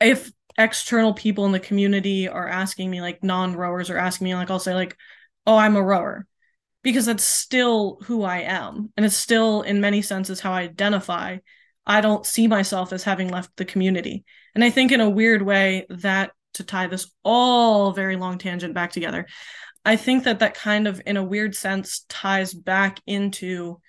[0.00, 4.50] if external people in the community are asking me like non-rowers are asking me like
[4.50, 4.96] I'll say like,
[5.46, 6.26] oh, I'm a rower
[6.82, 8.92] because that's still who I am.
[8.96, 11.38] And it's still, in many senses, how I identify.
[11.86, 14.24] I don't see myself as having left the community.
[14.54, 18.74] And I think, in a weird way, that to tie this all very long tangent
[18.74, 19.26] back together,
[19.84, 23.80] I think that that kind of, in a weird sense, ties back into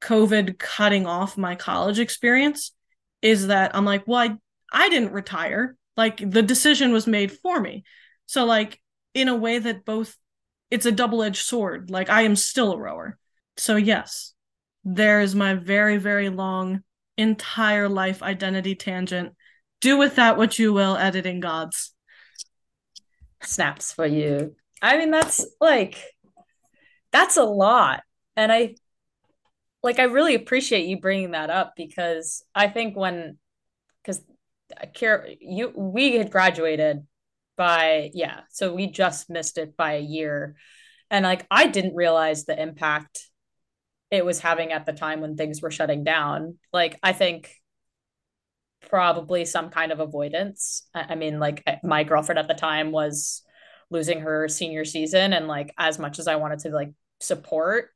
[0.00, 2.72] COVID cutting off my college experience.
[3.20, 4.36] Is that I'm like, well, I,
[4.72, 5.76] I didn't retire.
[5.96, 7.84] Like the decision was made for me.
[8.26, 8.80] So, like,
[9.14, 10.16] in a way that both
[10.72, 11.90] it's a double-edged sword.
[11.90, 13.18] Like I am still a rower.
[13.58, 14.32] So yes,
[14.84, 16.82] there is my very, very long
[17.18, 19.34] entire life identity tangent.
[19.82, 21.92] Do with that what you will, editing gods.
[23.42, 24.56] Snaps for you.
[24.80, 26.02] I mean, that's like
[27.10, 28.02] that's a lot.
[28.34, 28.76] And I
[29.82, 33.36] like I really appreciate you bringing that up because I think when
[34.02, 34.22] because
[34.94, 37.06] Ciara, uh, you we had graduated
[37.62, 40.56] by yeah so we just missed it by a year.
[41.10, 43.28] And like i didn't realize the impact
[44.10, 46.58] it was having at the time when things were shutting down.
[46.72, 47.54] Like i think
[48.90, 50.88] probably some kind of avoidance.
[50.92, 53.42] I mean like eh, my girlfriend at the time was
[53.90, 57.90] losing her senior season and like as much as i wanted to like support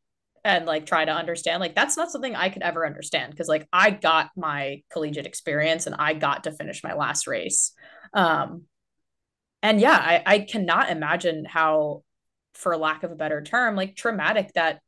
[0.45, 3.67] and like try to understand like that's not something i could ever understand because like
[3.73, 7.73] i got my collegiate experience and i got to finish my last race.
[8.13, 8.67] Um
[9.63, 12.03] and yeah i i cannot imagine how
[12.55, 14.81] for lack of a better term like traumatic that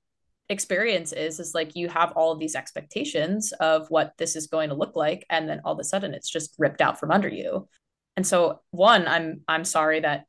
[0.49, 4.71] experience is is like you have all of these expectations of what this is going
[4.71, 7.29] to look like and then all of a sudden it's just ripped out from under
[7.29, 7.69] you.
[8.17, 10.25] And so one i'm i'm sorry that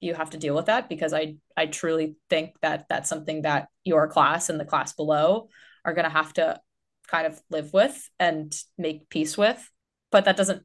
[0.00, 3.68] you have to deal with that because i i truly think that that's something that
[3.82, 5.48] your class and the class below
[5.84, 6.60] are going to have to
[7.08, 9.70] kind of live with and make peace with.
[10.10, 10.64] But that doesn't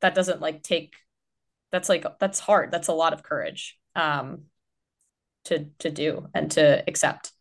[0.00, 0.94] that doesn't like take
[1.72, 2.70] that's like that's hard.
[2.70, 4.42] That's a lot of courage um
[5.44, 7.32] to to do and to accept.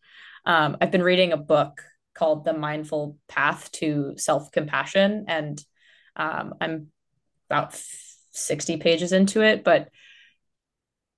[0.46, 1.82] Um i've been reading a book
[2.14, 5.64] called the mindful path to self-compassion and
[6.16, 6.88] um i'm
[7.50, 7.80] about
[8.32, 9.90] 60 pages into it but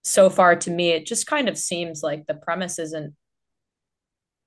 [0.04, 3.16] so far to me it just kind of seems like the premise isn't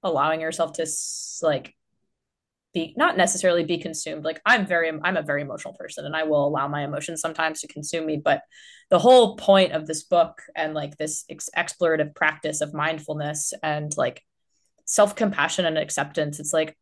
[0.03, 0.87] allowing yourself to
[1.43, 1.75] like
[2.77, 6.25] be not necessarily be consumed like i'm very i'm a very emotional person and i
[6.25, 8.43] will allow my emotions sometimes to consume me but
[8.91, 13.97] the whole point of this book and like this ex- explorative practice of mindfulness and
[13.97, 14.23] like
[14.85, 16.77] self-compassion and acceptance it's like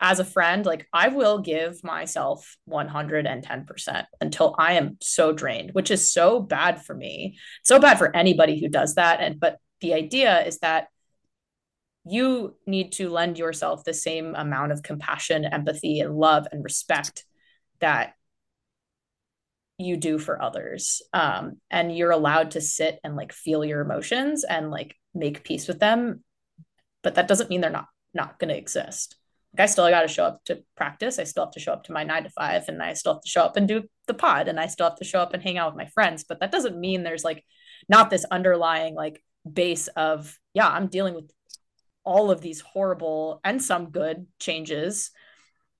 [0.00, 5.90] as a friend, like I will give myself 110% until I am so drained, which
[5.90, 7.38] is so bad for me.
[7.62, 9.20] So bad for anybody who does that.
[9.20, 10.88] And but the idea is that
[12.04, 17.24] you need to lend yourself the same amount of compassion, empathy, and love and respect
[17.80, 18.14] that
[19.78, 21.02] you do for others.
[21.12, 25.66] Um, and you're allowed to sit and like feel your emotions and like make peace
[25.66, 26.22] with them.
[27.02, 29.16] But that doesn't mean they're not not going to exist.
[29.56, 31.18] Like I still got to show up to practice.
[31.18, 33.22] I still have to show up to my nine to five, and I still have
[33.22, 35.42] to show up and do the pod, and I still have to show up and
[35.42, 36.24] hang out with my friends.
[36.24, 37.44] But that doesn't mean there's like
[37.88, 41.30] not this underlying like base of yeah, I'm dealing with
[42.04, 45.10] all of these horrible and some good changes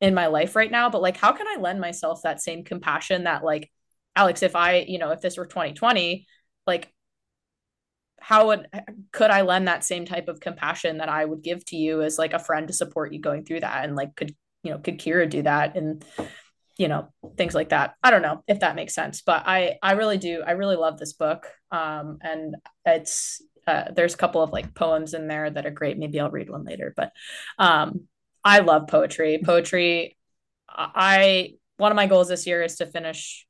[0.01, 0.91] in my life right now.
[0.91, 3.71] But like, how can I lend myself that same compassion that like
[4.17, 6.27] Alex, if I, you know, if this were 2020,
[6.67, 6.93] like
[8.25, 8.69] how would
[9.13, 12.19] could I lend that same type of compassion that I would give to you as
[12.19, 14.99] like a friend to support you going through that and like could you know could
[14.99, 16.03] Ciara do that and
[16.77, 19.93] you know things like that I don't know if that makes sense but I I
[19.93, 24.51] really do I really love this book um and it's uh, there's a couple of
[24.51, 27.13] like poems in there that are great maybe I'll read one later but
[27.59, 28.03] um
[28.45, 30.17] I love poetry poetry
[30.69, 33.47] I one of my goals this year is to finish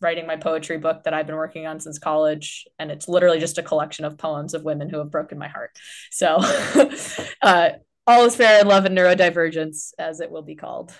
[0.00, 2.66] writing my poetry book that I've been working on since college.
[2.78, 5.76] And it's literally just a collection of poems of women who have broken my heart.
[6.10, 6.38] So,
[7.42, 7.70] uh,
[8.06, 10.92] all is fair in love and neurodivergence, as it will be called.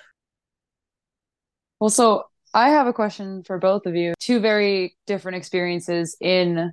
[1.81, 4.15] Well, so I have a question for both of you.
[4.21, 6.73] Two very different experiences in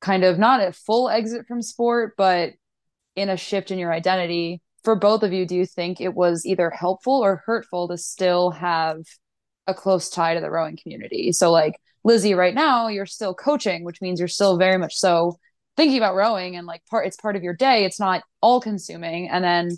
[0.00, 2.52] kind of not a full exit from sport, but
[3.16, 4.60] in a shift in your identity.
[4.84, 8.52] For both of you, do you think it was either helpful or hurtful to still
[8.52, 9.00] have
[9.68, 11.30] a close tie to the rowing community.
[11.30, 15.38] So like Lizzy, right now you're still coaching, which means you're still very much so
[15.76, 17.84] thinking about rowing and like part it's part of your day.
[17.84, 19.28] It's not all consuming.
[19.28, 19.70] And then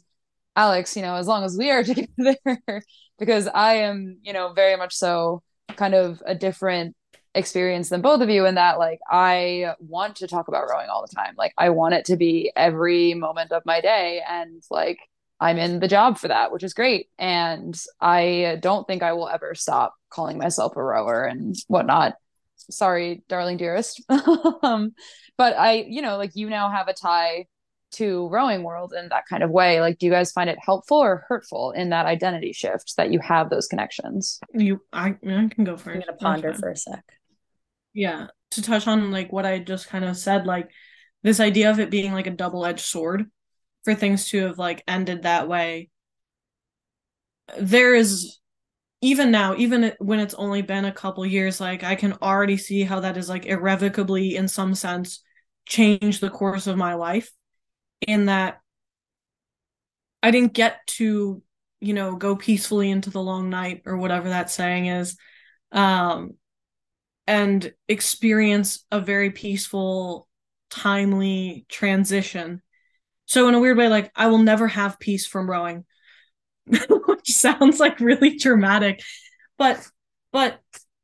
[0.57, 2.83] Alex, you know, as long as we are together,
[3.21, 5.43] because I am, you know, very much so
[5.77, 6.97] kind of a different
[7.37, 11.07] experience than both of you in that like I want to talk about rowing all
[11.07, 11.35] the time.
[11.39, 14.99] Like I want it to be every moment of my day and like
[15.39, 17.09] I'm in the job for that, which is great.
[17.19, 22.17] And I don't think I will ever stop calling myself a rower and whatnot.
[22.57, 24.03] Sorry, darling dearest.
[24.63, 24.93] um,
[25.39, 27.47] but I, you know, like you now have a tie
[27.93, 29.81] to rowing world in that kind of way.
[29.81, 33.19] Like, do you guys find it helpful or hurtful in that identity shift that you
[33.21, 34.41] have those connections?
[34.55, 37.05] You, I, I can go 1st I'm gonna ponder for a sec.
[37.93, 40.71] Yeah, to touch on like what I just kind of said, like
[41.23, 43.27] this idea of it being like a double edged sword
[43.85, 45.91] for things to have like ended that way
[47.59, 48.39] there is
[49.01, 52.83] even now even when it's only been a couple years like i can already see
[52.83, 55.23] how that is like irrevocably in some sense
[55.67, 57.31] changed the course of my life
[58.07, 58.61] in that
[60.23, 61.43] i didn't get to
[61.81, 65.17] you know go peacefully into the long night or whatever that saying is
[65.73, 66.35] um
[67.27, 70.29] and experience a very peaceful
[70.69, 72.61] timely transition.
[73.27, 75.85] So in a weird way, like I will never have peace from rowing,
[76.67, 79.03] which sounds like really dramatic,
[79.59, 79.87] but
[80.33, 80.61] but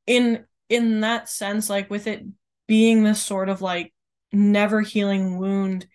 [0.08, 2.24] in in that sense, like with it
[2.66, 3.92] being this sort of like
[4.32, 5.86] never healing wound,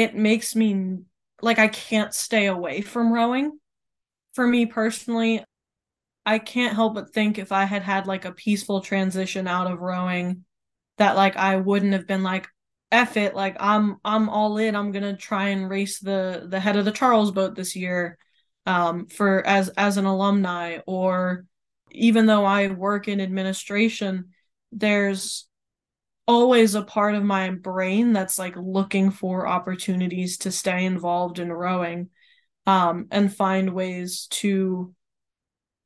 [0.00, 1.00] it makes me
[1.42, 3.58] like I can't stay away from rowing.
[4.32, 5.44] For me personally,
[6.24, 9.80] I can't help but think if I had had like a peaceful transition out of
[9.80, 10.44] rowing,
[10.98, 12.48] that like I wouldn't have been like,
[12.92, 14.74] F it, like I'm I'm all in.
[14.74, 18.18] I'm gonna try and race the the head of the Charles boat this year,
[18.66, 21.44] um, for as as an alumni, or
[21.92, 24.30] even though I work in administration,
[24.72, 25.46] there's
[26.30, 31.52] always a part of my brain that's like looking for opportunities to stay involved in
[31.52, 32.08] rowing
[32.66, 34.94] um, and find ways to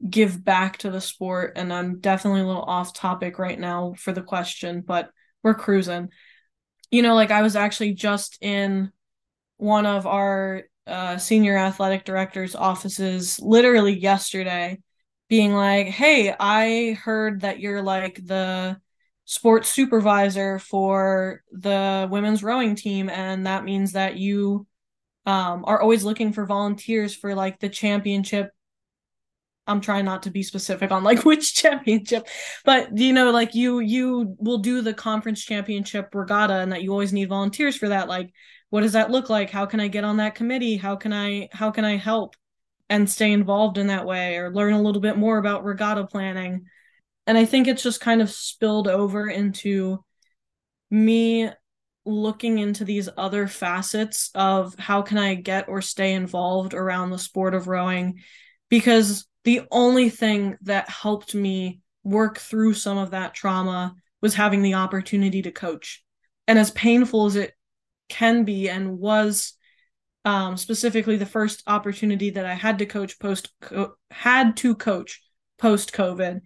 [0.07, 1.55] give back to the sport.
[1.57, 5.09] And I'm definitely a little off topic right now for the question, but
[5.43, 6.11] we're cruising.
[6.91, 8.93] You know, like I was actually just in
[9.57, 14.79] one of our uh, senior athletic director's offices literally yesterday,
[15.31, 18.77] being like, hey, I heard that you're like the
[19.25, 24.67] sports supervisor for the women's rowing team, and that means that you
[25.27, 28.51] um, are always looking for volunteers for like the championship.
[29.67, 32.29] I'm trying not to be specific on like which championship,
[32.65, 36.93] but you know, like you you will do the conference championship regatta, and that you
[36.93, 38.09] always need volunteers for that.
[38.09, 38.31] Like,
[38.71, 39.51] what does that look like?
[39.51, 40.77] How can I get on that committee?
[40.77, 42.37] How can I how can I help
[42.91, 46.67] and stay involved in that way, or learn a little bit more about regatta planning?
[47.27, 50.05] And I think it's just kind of spilled over into
[50.91, 51.51] me
[52.05, 57.19] looking into these other facets of how can I get or stay involved around the
[57.19, 58.21] sport of rowing
[58.69, 64.63] because the only thing that helped me work through some of that trauma was having
[64.63, 66.03] the opportunity to coach.
[66.47, 67.55] And as painful as it
[68.09, 69.55] can be and was
[70.25, 73.51] um, specifically the first opportunity that I had to coach post
[74.11, 75.23] had to coach
[75.59, 76.41] post COVID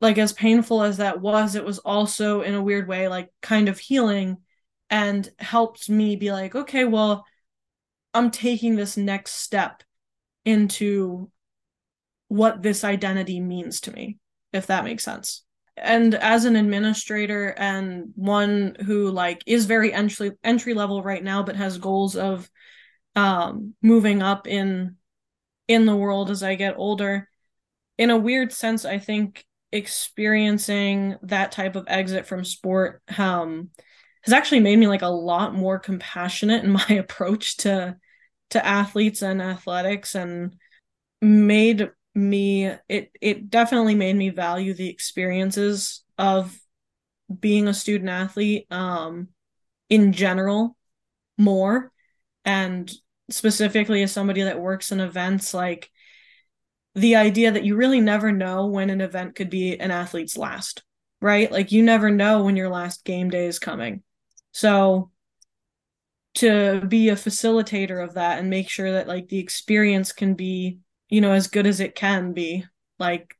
[0.00, 3.68] like as painful as that was it was also in a weird way like kind
[3.68, 4.36] of healing
[4.90, 7.24] and helped me be like okay well
[8.14, 9.82] i'm taking this next step
[10.44, 11.30] into
[12.28, 14.18] what this identity means to me
[14.56, 15.42] if that makes sense.
[15.76, 21.42] And as an administrator and one who like is very entry entry level right now
[21.42, 22.48] but has goals of
[23.14, 24.96] um moving up in
[25.68, 27.28] in the world as i get older
[27.98, 29.44] in a weird sense i think
[29.76, 33.70] experiencing that type of exit from sport um,
[34.22, 37.96] has actually made me like a lot more compassionate in my approach to
[38.50, 40.54] to athletes and athletics and
[41.20, 46.56] made me it it definitely made me value the experiences of
[47.40, 49.28] being a student athlete um
[49.88, 50.76] in general
[51.38, 51.92] more.
[52.44, 52.90] And
[53.30, 55.90] specifically as somebody that works in events like
[56.96, 60.82] the idea that you really never know when an event could be an athlete's last,
[61.20, 61.52] right?
[61.52, 64.02] Like you never know when your last game day is coming.
[64.52, 65.10] So
[66.36, 70.78] to be a facilitator of that and make sure that like the experience can be,
[71.10, 72.64] you know, as good as it can be,
[72.98, 73.36] like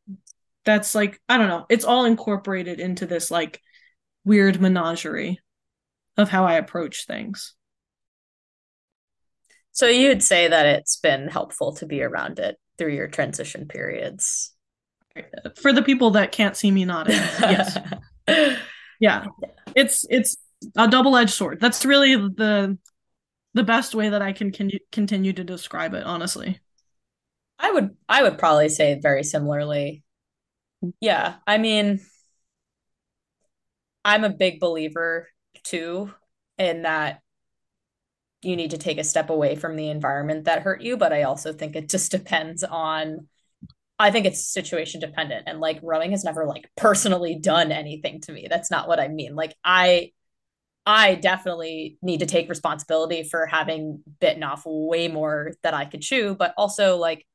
[0.67, 3.63] that's like I don't know, it's all incorporated into this like
[4.23, 5.41] weird menagerie
[6.19, 7.55] of how I approach things.
[9.73, 13.67] So you would say that it's been helpful to be around it through your transition
[13.67, 14.53] periods.
[15.61, 17.79] For the people that can't see me nodding, yes.
[19.01, 19.27] yeah.
[19.75, 20.37] It's it's
[20.77, 21.61] a double-edged sword.
[21.61, 22.77] That's really the
[23.55, 26.61] the best way that I can con- continue to describe it, honestly.
[27.59, 30.03] I would I would probably say very similarly.
[31.01, 32.01] Yeah, I mean
[34.05, 35.29] I'm a big believer
[35.65, 36.13] too
[36.59, 37.23] in that
[38.47, 41.23] you need to take a step away from the environment that hurt you but i
[41.23, 43.29] also think it just depends on
[43.99, 48.33] i think it's situation dependent and like rowing has never like personally done anything to
[48.33, 48.47] me.
[48.49, 49.35] That's not what i mean.
[49.35, 50.11] Like i
[50.85, 56.01] i definitely need to take responsibility for having bitten off way more that i could
[56.01, 57.27] chew but also like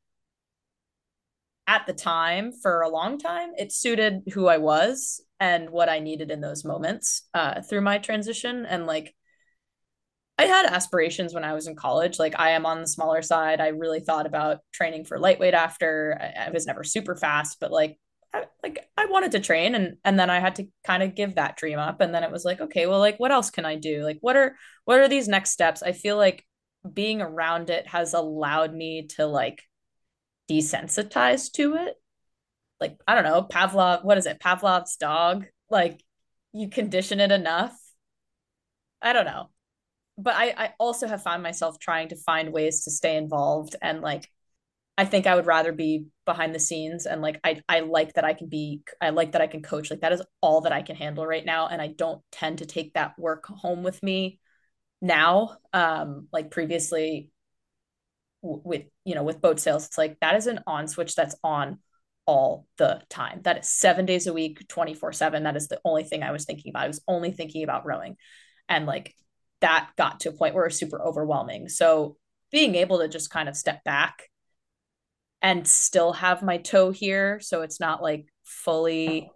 [1.67, 5.99] at the time for a long time it suited who i was and what i
[5.99, 9.13] needed in those moments uh, through my transition and like
[10.37, 12.17] I had aspirations when I was in college.
[12.17, 13.61] Like I am on the smaller side.
[13.61, 16.17] I really thought about training for lightweight after.
[16.19, 17.99] I, I was never super fast, but like
[18.33, 21.35] I, like I wanted to train and and then I had to kind of give
[21.35, 23.75] that dream up and then it was like okay, well like what else can I
[23.75, 24.03] do?
[24.03, 24.55] Like what are
[24.85, 25.83] what are these next steps?
[25.83, 26.45] I feel like
[26.91, 29.61] being around it has allowed me to like
[30.49, 31.95] desensitize to it.
[32.79, 34.39] Like I don't know, Pavlov, what is it?
[34.39, 35.45] Pavlov's dog.
[35.69, 36.03] Like
[36.53, 37.77] you condition it enough.
[39.01, 39.49] I don't know
[40.17, 44.01] but I, I also have found myself trying to find ways to stay involved and
[44.01, 44.29] like
[44.97, 48.25] I think I would rather be behind the scenes and like I I like that
[48.25, 49.89] I can be I like that I can coach.
[49.89, 52.65] Like that is all that I can handle right now and I don't tend to
[52.65, 54.39] take that work home with me
[55.01, 55.57] now.
[55.73, 57.31] Um like previously
[58.43, 61.35] w- with you know with boat sales it's like that is an on switch that's
[61.43, 61.79] on
[62.27, 63.41] all the time.
[63.43, 66.69] That is 7 days a week 24/7 that is the only thing I was thinking
[66.69, 66.83] about.
[66.83, 68.17] I was only thinking about rowing.
[68.69, 69.15] And like
[69.61, 71.69] that got to a point where it was super overwhelming.
[71.69, 72.17] So
[72.51, 74.29] being able to just kind of step back
[75.41, 77.39] and still have my toe here.
[77.39, 79.29] So it's not like fully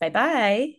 [0.00, 0.74] bye bye.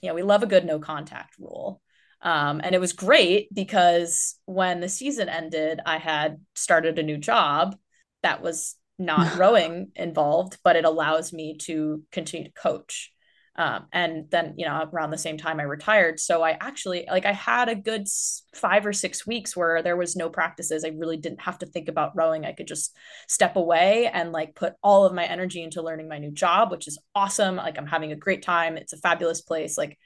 [0.00, 1.80] Yeah, we love a good no contact rule.
[2.22, 7.18] Um, and it was great because when the season ended, I had started a new
[7.18, 7.76] job
[8.22, 13.12] that was not rowing involved, but it allows me to continue to coach.
[13.56, 16.18] Um, and then, you know, around the same time I retired.
[16.18, 18.08] So I actually, like, I had a good
[18.52, 20.84] five or six weeks where there was no practices.
[20.84, 22.44] I really didn't have to think about rowing.
[22.44, 22.96] I could just
[23.28, 26.88] step away and like put all of my energy into learning my new job, which
[26.88, 27.54] is awesome.
[27.54, 28.76] Like, I'm having a great time.
[28.76, 29.78] It's a fabulous place.
[29.78, 29.98] Like,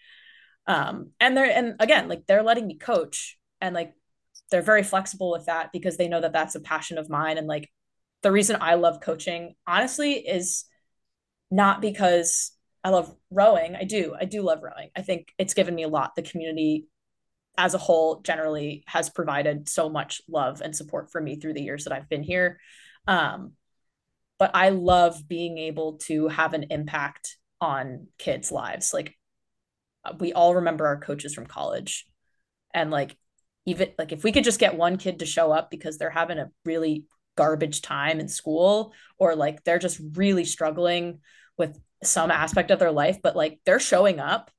[0.67, 3.95] um, and they're, and again, like, they're letting me coach and like,
[4.51, 7.39] they're very flexible with that because they know that that's a passion of mine.
[7.39, 7.71] And like,
[8.23, 10.65] the reason I love coaching, honestly, is
[11.51, 12.53] not because
[12.85, 13.77] I love rowing.
[13.77, 14.15] I do.
[14.19, 14.91] I do love rowing.
[14.97, 16.15] I think it's given me a lot.
[16.15, 16.87] The community
[17.57, 21.63] as a whole generally has provided so much love and support for me through the
[21.63, 22.61] years that I've been here.
[23.07, 23.53] Um,
[24.39, 28.95] but I love being able to have an impact on kids' lives.
[28.95, 29.17] Like
[30.21, 32.07] we all remember our coaches from college.
[32.73, 33.17] And like
[33.67, 36.39] even like if we could just get one kid to show up because they're having
[36.39, 37.05] a really
[37.37, 41.21] garbage time in school or like they're just really struggling
[41.57, 44.51] with some aspect of their life, but like they're showing up.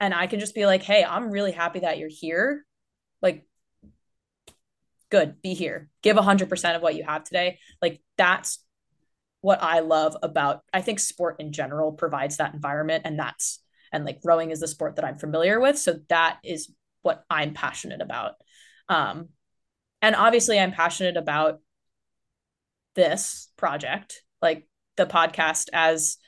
[0.00, 2.64] And I can just be like, hey, I'm really happy that you're here.
[3.20, 3.46] Like,
[5.10, 5.88] good, be here.
[6.02, 7.58] Give 100% of what you have today.
[7.82, 8.62] Like, that's
[9.40, 13.02] what I love about, I think sport in general provides that environment.
[13.06, 13.60] And that's,
[13.92, 15.78] and like rowing is the sport that I'm familiar with.
[15.78, 16.70] So that is
[17.02, 18.34] what I'm passionate about.
[18.88, 19.28] Um,
[20.02, 21.60] and obviously, I'm passionate about
[22.94, 24.22] this project.
[24.40, 24.67] Like,
[24.98, 26.18] the podcast as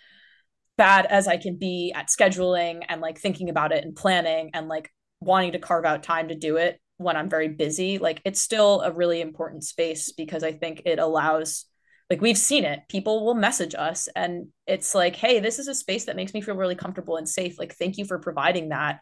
[0.78, 4.66] bad as I can be at scheduling and like thinking about it and planning and
[4.66, 4.90] like
[5.20, 8.80] wanting to carve out time to do it when I'm very busy, like it's still
[8.80, 11.66] a really important space because I think it allows
[12.08, 12.80] like we've seen it.
[12.88, 16.40] People will message us and it's like hey this is a space that makes me
[16.40, 17.58] feel really comfortable and safe.
[17.58, 19.00] Like thank you for providing that.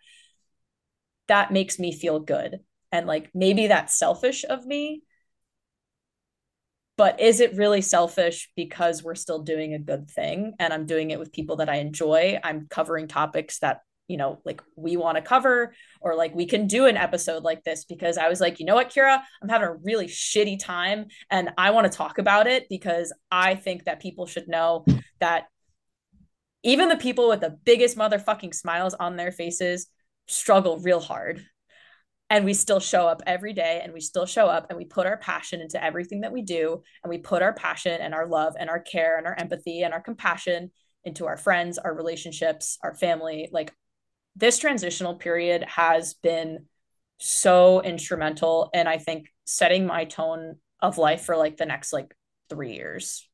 [1.29, 2.59] That makes me feel good.
[2.91, 5.03] And like maybe that's selfish of me
[6.99, 11.11] but is it really selfish because we're still doing a good thing and i'm doing
[11.11, 12.38] it with people that i enjoy?
[12.44, 16.66] I'm covering topics that you know like we want to cover or like we can
[16.66, 19.22] do an episode like this because i was like you know what Ciara?
[19.42, 23.55] I'm having a really shitty time and i want to talk about it because i
[23.55, 24.84] think that people should know
[25.20, 25.44] that
[26.64, 29.88] even the people with the biggest motherfucking smiles on their faces
[30.26, 31.44] struggle real hard
[32.31, 35.07] and we still show up every day and we still show up and we put
[35.07, 38.55] our passion into everything that we do and we put our passion and our love
[38.59, 40.70] and our care and our empathy and our compassion
[41.05, 43.49] into our friends our relationships our family.
[43.53, 43.72] Like
[44.37, 46.66] this transitional period has been
[47.20, 52.14] so instrumental and i think setting my tone of life for like the next like
[52.49, 53.29] 3 years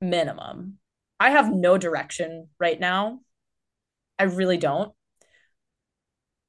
[0.00, 0.78] minimum.
[1.20, 3.20] I have no direction right now.
[4.18, 4.92] I really don't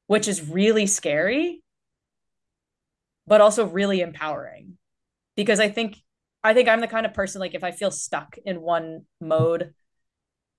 [0.07, 1.62] which is really scary
[3.27, 4.77] but also really empowering
[5.35, 5.97] because I think
[6.43, 9.73] I think I'm the kind of person like if I feel stuck in one mode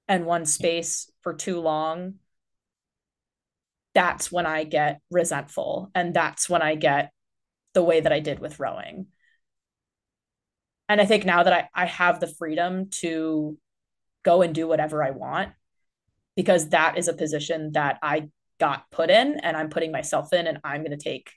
[0.08, 2.14] and one space for too long
[3.94, 7.12] that's when I get resentful and that's when I get
[7.72, 9.06] the way that I did with rowing.
[10.88, 13.56] And I think now that I, I have the freedom to
[14.22, 15.52] go and do whatever I want,
[16.36, 20.46] because that is a position that I got put in and I'm putting myself in
[20.46, 21.30] and I'm going to take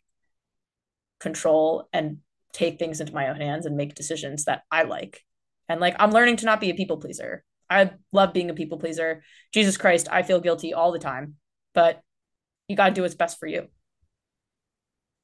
[1.20, 2.18] control and
[2.54, 5.24] take things into my own hands and make decisions that I like.
[5.70, 7.44] And like I'm learning to not be a people pleaser.
[7.70, 9.24] I love being a people pleaser.
[9.54, 11.36] Jesus Christ, I feel guilty all the time,
[11.74, 12.02] but
[12.68, 13.68] you got to do what's best for you.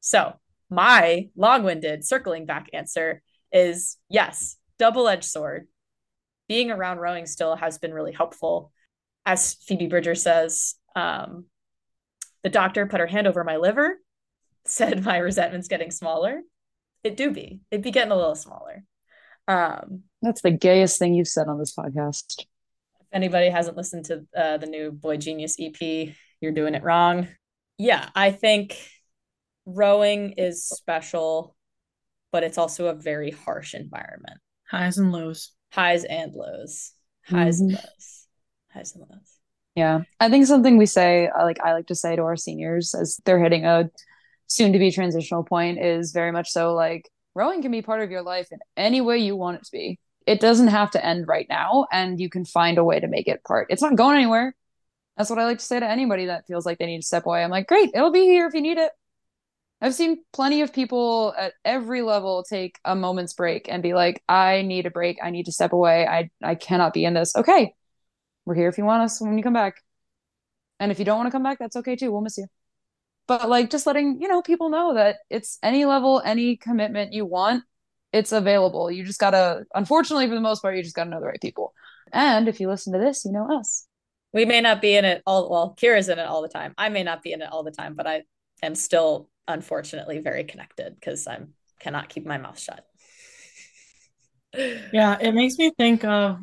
[0.02, 0.34] So,
[0.70, 3.22] my long winded circling back answer
[3.52, 5.68] is yes, double edged sword.
[6.50, 8.72] Being around rowing still has been really helpful.
[9.26, 11.46] As Phoebe Bridger says, um,
[12.44, 13.98] the doctor put her hand over my liver
[14.66, 16.41] said my resentment's getting smaller.
[17.03, 17.61] It do be.
[17.72, 18.84] It be getting a little smaller.
[19.47, 22.39] Um, That's the gayest thing you've said on this podcast.
[22.39, 27.28] If anybody hasn't listened to uh, the new boygenius EP, you're doing it wrong.
[27.78, 28.78] Yeah, I think
[29.66, 31.55] rowing is special,
[32.32, 34.39] but it's also a very harsh environment.
[34.70, 35.51] Highs and lows.
[35.72, 36.93] Highs and lows.
[37.26, 37.70] Highs mm-hmm.
[37.70, 38.28] and lows.
[38.74, 39.39] Highs and lows.
[39.76, 40.01] Yeah.
[40.20, 43.41] I think something we say, like I like to say to our seniors as they're
[43.41, 43.89] hitting a
[44.48, 48.12] soon to be transitional point is very much so like rowing can be part of
[48.12, 50.00] your life in any way you want it to be.
[50.26, 53.28] It doesn't have to end right now, and you can find a way to make
[53.28, 53.68] it part.
[53.70, 54.56] It's not going anywhere.
[55.18, 57.26] That's what I like to say to anybody that feels like they need to step
[57.26, 57.44] away.
[57.44, 58.91] I'm like, great, it'll be here if you need it.
[59.82, 64.24] I've seen plenty of people at every level take a moment's break and be like,
[64.30, 65.18] I need a break.
[65.22, 66.08] I need to step away.
[66.08, 67.36] I I cannot be in this.
[67.36, 67.74] Okay.
[68.46, 69.84] We're here if you want us when you come back.
[70.80, 72.12] And if you don't want to come back, that's okay too.
[72.14, 72.48] We'll miss you.
[73.28, 77.26] But like just letting, you know, people know that it's any level, any commitment you
[77.26, 77.63] want,
[78.11, 78.91] it's available.
[78.91, 81.74] You just gotta unfortunately for the most part, you just gotta know the right people.
[82.11, 83.88] And if you listen to this, you know us.
[84.34, 86.74] We may not be in it all well, Ciara's in it all the time.
[86.78, 88.24] I may not be in it all the time, but I
[88.61, 92.86] am still unfortunately very connected because I'm cannot keep my mouth shut.
[94.55, 96.38] yeah, it makes me think of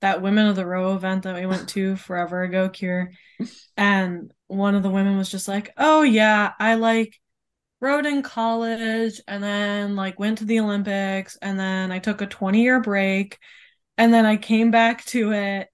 [0.00, 3.10] that Women of the Row event that we went to forever ago, Cure.
[3.76, 7.18] And one of the women was just like, Oh yeah, I like
[7.80, 12.26] rode in college and then like went to the Olympics and then I took a
[12.26, 13.38] 20 year break
[13.98, 15.68] and then I came back to it.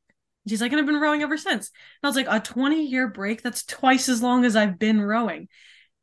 [0.48, 1.68] She's like, and I've been rowing ever since.
[1.68, 3.42] And I was like, a 20 year break?
[3.42, 5.48] That's twice as long as I've been rowing.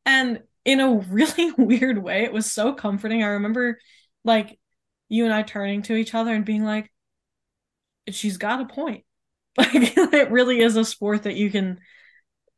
[0.06, 2.24] And in a really weird way.
[2.24, 3.22] It was so comforting.
[3.22, 3.78] I remember
[4.24, 4.58] like
[5.08, 6.92] you and I turning to each other and being like,
[8.10, 9.04] she's got a point.
[9.58, 11.80] Like it really is a sport that you can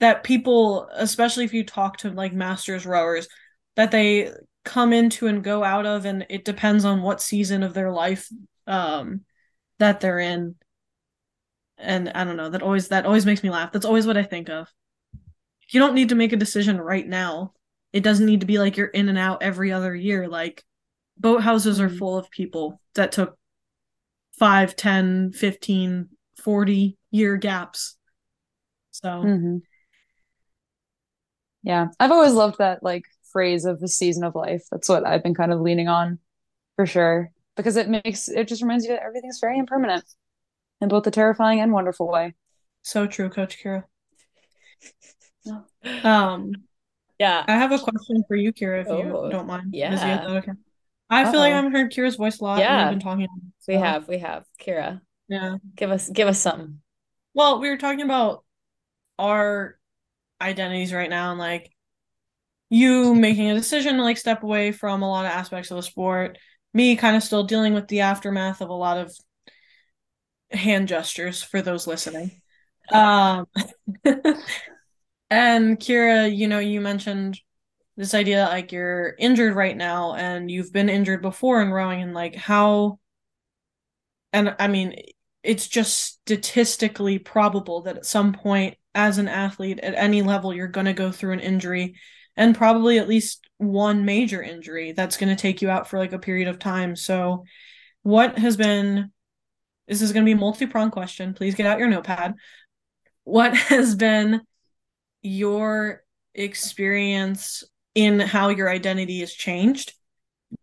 [0.01, 3.29] that people, especially if you talk to like masters rowers,
[3.77, 4.33] that they
[4.65, 8.29] come into and go out of and it depends on what season of their life
[8.67, 9.23] um
[9.79, 10.55] that they're in.
[11.79, 13.73] And I don't know, that always that always makes me laugh.
[13.73, 14.69] That's always what I think of.
[15.71, 17.53] You don't need to make a decision right now
[17.93, 20.65] it doesn't need to be like you're in and out every other year like
[21.17, 21.99] boat houses are mm-hmm.
[21.99, 23.37] full of people that took
[24.39, 26.09] 5 10 15
[26.43, 27.97] 40 year gaps
[28.91, 29.57] so mm-hmm.
[31.63, 35.23] Yeah i've always loved that like phrase of the season of life that's what i've
[35.23, 36.19] been kind of leaning on
[36.77, 40.05] for sure because it makes it just reminds you that everything's very impermanent
[40.81, 42.35] in both the terrifying and wonderful way
[42.83, 43.85] so true coach Ciara
[46.03, 46.53] um
[47.21, 47.45] yeah.
[47.47, 49.75] I have a question for you, Ciara, if oh, you don't mind.
[49.75, 50.27] Yeah.
[50.27, 50.53] okay?
[51.11, 51.31] I Uh-oh.
[51.31, 52.61] feel like I haven't heard Ciara's voice a lot.
[52.61, 52.89] Yeah.
[52.89, 53.29] We've been talking.
[53.59, 53.75] So.
[53.75, 54.47] We have, we have.
[54.59, 55.03] Ciara.
[55.29, 55.59] Yeah.
[55.77, 56.81] Give us give us something.
[57.35, 58.43] Well, we were talking about
[59.19, 59.79] our
[60.41, 61.71] identities right now and like
[62.69, 65.83] you making a decision to like step away from a lot of aspects of the
[65.83, 66.39] sport.
[66.73, 69.13] Me kind of still dealing with the aftermath of a lot of
[70.53, 72.31] hand gestures for those listening.
[72.93, 73.47] Um
[75.31, 77.39] And Ciara, you know, you mentioned
[77.97, 82.15] this idea like you're injured right now and you've been injured before in rowing and
[82.15, 82.99] like how
[84.33, 84.97] and I mean
[85.43, 90.67] it's just statistically probable that at some point as an athlete at any level you're
[90.67, 91.95] going to go through an injury
[92.37, 96.13] and probably at least one major injury that's going to take you out for like
[96.13, 96.97] a period of time.
[96.97, 97.45] So
[98.03, 99.11] what has been
[99.91, 101.35] this is going to be a multi-pronged question.
[101.35, 102.35] Please get out your notepad.
[103.25, 104.41] What has been
[105.21, 107.65] your experience
[107.95, 109.95] in how your identity has changed?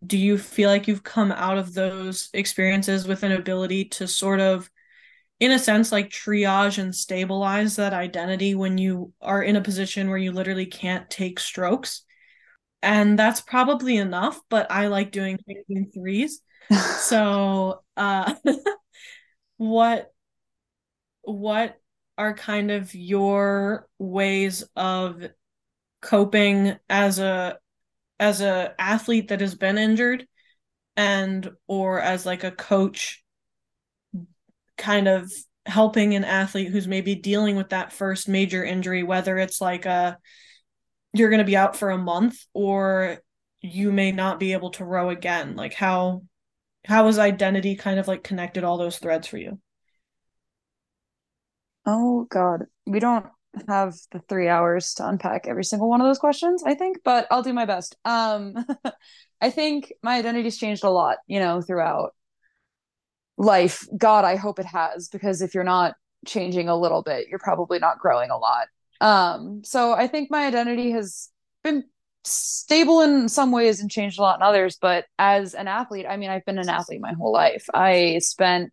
[0.05, 4.39] Do you feel like you've come out of those experiences with an ability to sort
[4.39, 4.69] of,
[5.39, 10.09] in a sense, like triage and stabilize that identity when you are in a position
[10.09, 12.03] where you literally can't take strokes?
[12.81, 15.37] And that's probably enough, but I like doing
[15.69, 16.41] in threes.
[16.99, 18.33] so, uh,
[19.57, 20.11] what
[21.21, 21.77] what
[22.17, 25.23] are kind of your ways of
[26.01, 27.57] coping as a
[28.19, 30.25] as a athlete that has been injured
[30.95, 33.23] and or as like a coach
[34.77, 35.31] kind of
[35.65, 40.17] helping an athlete who's maybe dealing with that first major injury whether it's like a
[41.13, 43.19] you're going to be out for a month or
[43.61, 45.55] you may not be able to row again.
[45.55, 46.23] Like how
[46.85, 49.59] how is identity kind of like connected all those threads for you?
[51.85, 53.25] Oh God, we don't
[53.67, 57.27] have the three hours to unpack every single one of those questions, I think, but
[57.31, 57.95] I'll do my best.
[58.05, 58.53] Um,
[59.41, 62.13] I think my identity's changed a lot, you know, throughout
[63.37, 63.87] life.
[63.97, 67.79] God, I hope it has, because if you're not changing a little bit, you're probably
[67.79, 68.67] not growing a lot.
[68.99, 71.29] Um, so I think my identity has
[71.63, 71.83] been
[72.23, 74.77] stable in some ways and changed a lot in others.
[74.81, 77.67] But as an athlete, I mean, I've been an athlete my whole life.
[77.73, 78.71] I spent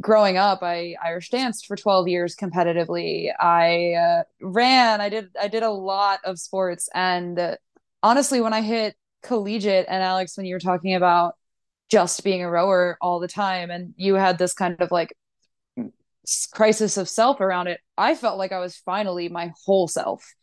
[0.00, 5.48] growing up i irish danced for 12 years competitively i uh, ran i did i
[5.48, 7.56] did a lot of sports and uh,
[8.02, 11.34] honestly when i hit collegiate and alex when you were talking about
[11.90, 15.14] just being a rower all the time and you had this kind of like
[16.52, 20.34] crisis of self around it i felt like i was finally my whole self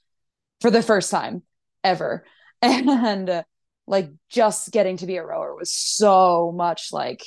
[0.60, 1.44] for the first time
[1.84, 2.26] ever
[2.62, 3.44] and uh,
[3.88, 7.24] like just getting to be a rower was so much like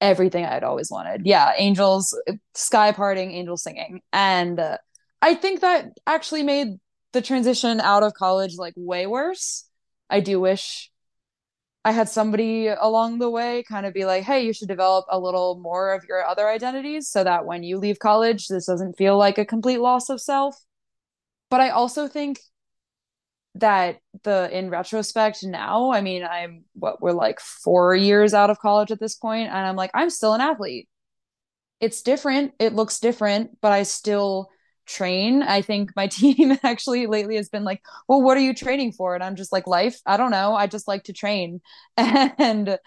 [0.00, 1.22] everything I'd always wanted.
[1.24, 2.16] Yeah, angels,
[2.54, 4.02] sky parting, angel singing.
[4.12, 4.78] And uh,
[5.22, 6.68] I think that actually made
[7.12, 9.66] the transition out of college like way worse.
[10.10, 10.90] I do wish
[11.84, 15.18] I had somebody along the way kind of be like, hey, you should develop a
[15.18, 19.18] little more of your other identities so that when you leave college, this doesn't feel
[19.18, 20.56] like a complete loss of self.
[21.50, 22.40] But I also think
[23.56, 28.58] that the in retrospect now, I mean, I'm what we're like four years out of
[28.58, 30.88] college at this point, and I'm like, I'm still an athlete.
[31.80, 34.48] It's different, it looks different, but I still
[34.86, 35.42] train.
[35.42, 39.14] I think my team actually lately has been like, well, what are you training for?
[39.14, 40.00] And I'm just like, life.
[40.06, 40.54] I don't know.
[40.54, 41.60] I just like to train.
[41.96, 42.78] And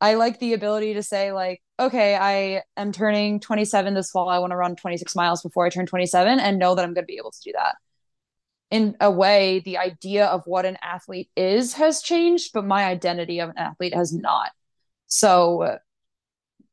[0.00, 4.28] I like the ability to say, like, okay, I am turning 27 this fall.
[4.28, 7.04] I want to run 26 miles before I turn 27 and know that I'm going
[7.04, 7.76] to be able to do that.
[8.70, 13.40] In a way, the idea of what an athlete is has changed, but my identity
[13.40, 14.52] of an athlete has not.
[15.06, 15.78] So,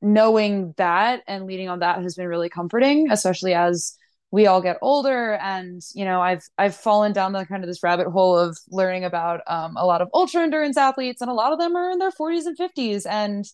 [0.02, 3.98] knowing that and leading on that has been really comforting, especially as
[4.32, 7.84] we all get older and you know i've i've fallen down the kind of this
[7.84, 11.54] rabbit hole of learning about um, a lot of ultra endurance athletes and a lot
[11.54, 13.46] of them are in their 40s and 50s and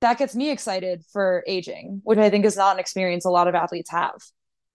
[0.00, 3.48] that gets me excited for aging which i think is not an experience a lot
[3.48, 4.20] of athletes have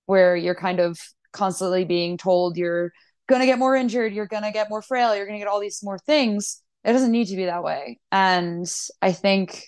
[0.06, 0.98] where you're kind of
[1.32, 2.92] constantly being told you're
[3.28, 5.52] going to get more injured you're going to get more frail you're going to get
[5.52, 6.62] all these more things.
[6.84, 8.00] It doesn't need to be that way.
[8.12, 8.68] And
[9.02, 9.66] i think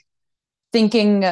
[0.71, 1.25] thinking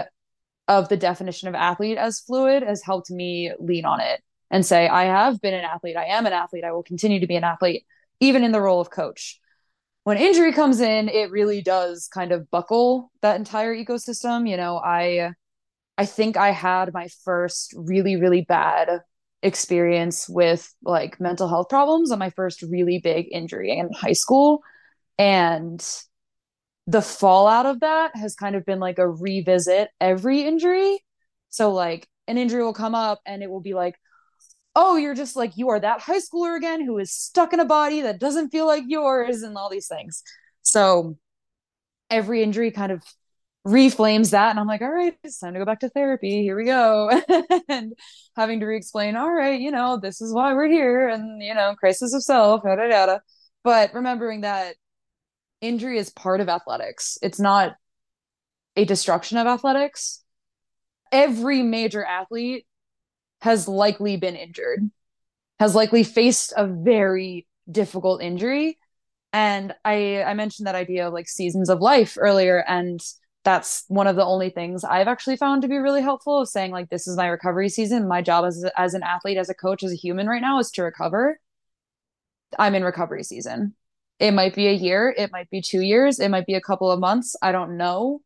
[0.68, 4.88] of the definition of athlete as fluid has helped me lean on it and say,
[4.88, 5.98] I have been an athlete.
[5.98, 6.64] I am an athlete.
[6.64, 7.86] I will continue to be an athlete,
[8.20, 9.40] even in the role of coach.
[10.04, 14.48] When injury comes in, it really does kind of buckle that entire ecosystem.
[14.48, 15.32] You know, I
[15.98, 19.02] I think I had my first really, really bad
[19.42, 24.62] experience with like mental health problems on my first really big injury in high school.
[25.18, 25.84] And
[26.88, 31.00] the fallout of that has kind of been like a revisit every injury.
[31.50, 33.96] So like an injury will come up and it will be like,
[34.76, 37.66] oh, you're just like you are that high schooler again who is stuck in a
[37.66, 40.22] body that doesn't feel like yours and all these things.
[40.62, 41.18] So
[42.10, 43.02] every injury kind of
[43.66, 46.56] reflames that and i'm like all right it's time to go back to therapy here
[46.56, 47.10] we go
[47.68, 47.94] and
[48.36, 51.74] having to re-explain all right you know this is why we're here and you know
[51.74, 53.22] crisis of self yada yada
[53.64, 54.76] but remembering that
[55.62, 57.18] injury is part of athletics.
[57.22, 57.76] It's not
[58.76, 60.24] a destruction of athletics.
[61.12, 62.66] Every major athlete
[63.42, 64.90] has likely been injured,
[65.60, 68.78] has likely faced a very difficult injury.
[69.34, 73.00] And I I mentioned that idea of like seasons of life earlier and
[73.46, 76.72] that's one of the only things I've actually found to be really helpful of saying
[76.72, 78.08] like this is my recovery season.
[78.08, 80.72] My job as as an athlete, as a coach, as a human right now is
[80.72, 81.40] to recover.
[82.58, 83.76] I'm in recovery season.
[84.20, 86.90] It might be a year, it might be two years, it might be a couple
[86.90, 87.36] of months.
[87.42, 88.22] I don't know.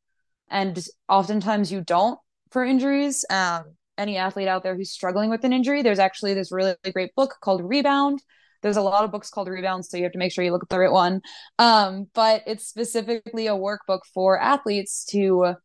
[0.50, 2.20] And oftentimes you don't
[2.52, 3.26] for injuries.
[3.30, 7.14] Um, any athlete out there who's struggling with an injury, there's actually this really great
[7.16, 8.22] book called Rebound.
[8.62, 10.64] There's a lot of books called Rebound, so you have to make sure you look
[10.64, 11.22] at the right one.
[11.58, 15.56] Um, but it's specifically a workbook for athletes to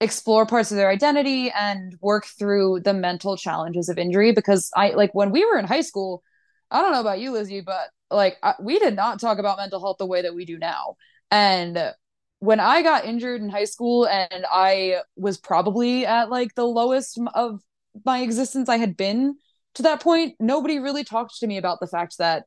[0.00, 4.32] explore parts of their identity and work through the mental challenges of injury.
[4.32, 6.22] Because I like when we were in high school,
[6.70, 9.80] I don't know about you, Lizzy, but like I, we did not talk about mental
[9.80, 10.96] health the way that we do now.
[11.30, 11.92] And
[12.40, 17.18] when I got injured in high school and I was probably at like the lowest
[17.34, 17.60] of
[18.04, 19.36] my existence I had been
[19.74, 22.44] to that point, nobody really talked to me about the fact that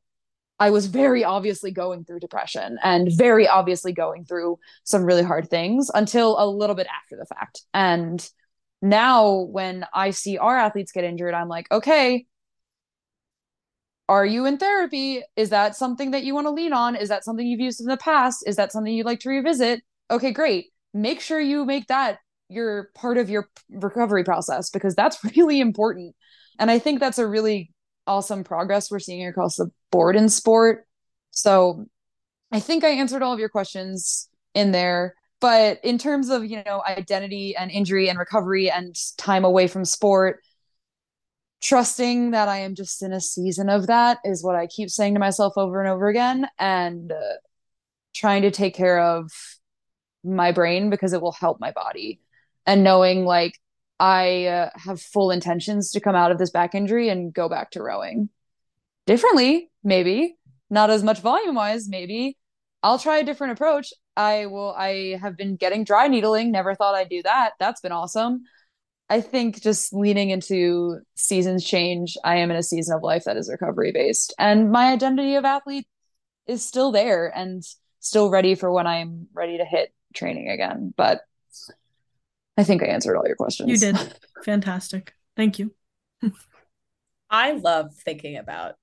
[0.59, 5.49] I was very obviously going through depression and very obviously going through some really hard
[5.49, 7.61] things until a little bit after the fact.
[7.73, 8.27] And
[8.81, 12.25] now when I see our athletes get injured, I'm like, okay,
[14.09, 15.23] are you in therapy?
[15.35, 16.95] Is that something that you want to lean on?
[16.95, 18.43] Is that something you've used in the past?
[18.45, 19.81] Is that something you'd like to revisit?
[20.11, 20.67] Okay, great.
[20.93, 26.15] Make sure you make that your part of your recovery process because that's really important.
[26.59, 27.71] And I think that's a really
[28.05, 30.85] awesome progress we're seeing across the board in sport.
[31.31, 31.85] So
[32.51, 35.15] I think I answered all of your questions in there.
[35.39, 39.83] But in terms of, you know, identity and injury and recovery and time away from
[39.83, 40.39] sport,
[41.63, 45.13] trusting that I am just in a season of that is what I keep saying
[45.13, 47.37] to myself over and over again and uh,
[48.13, 49.31] trying to take care of
[50.25, 52.19] my brain because it will help my body.
[52.65, 53.57] And knowing like
[53.97, 57.71] I uh, have full intentions to come out of this back injury and go back
[57.71, 58.29] to rowing.
[59.07, 60.35] Differently maybe.
[60.69, 62.37] Not as much volume wise maybe.
[62.81, 63.93] I'll try a different approach.
[64.17, 66.51] I will I have been getting dry needling.
[66.51, 67.51] Never thought I'd do that.
[67.57, 68.43] That's been awesome
[69.09, 73.37] I think just leaning into seasons change, I am in a season of life that
[73.37, 74.33] is recovery based.
[74.39, 75.87] And my identity of athlete
[76.47, 77.63] is still there and
[77.99, 80.93] still ready for when I'm ready to hit training again.
[80.95, 81.21] But
[82.57, 83.69] I think I answered all your questions.
[83.69, 84.15] You did.
[84.43, 85.13] Fantastic.
[85.35, 85.73] Thank you.
[87.29, 88.75] I love thinking about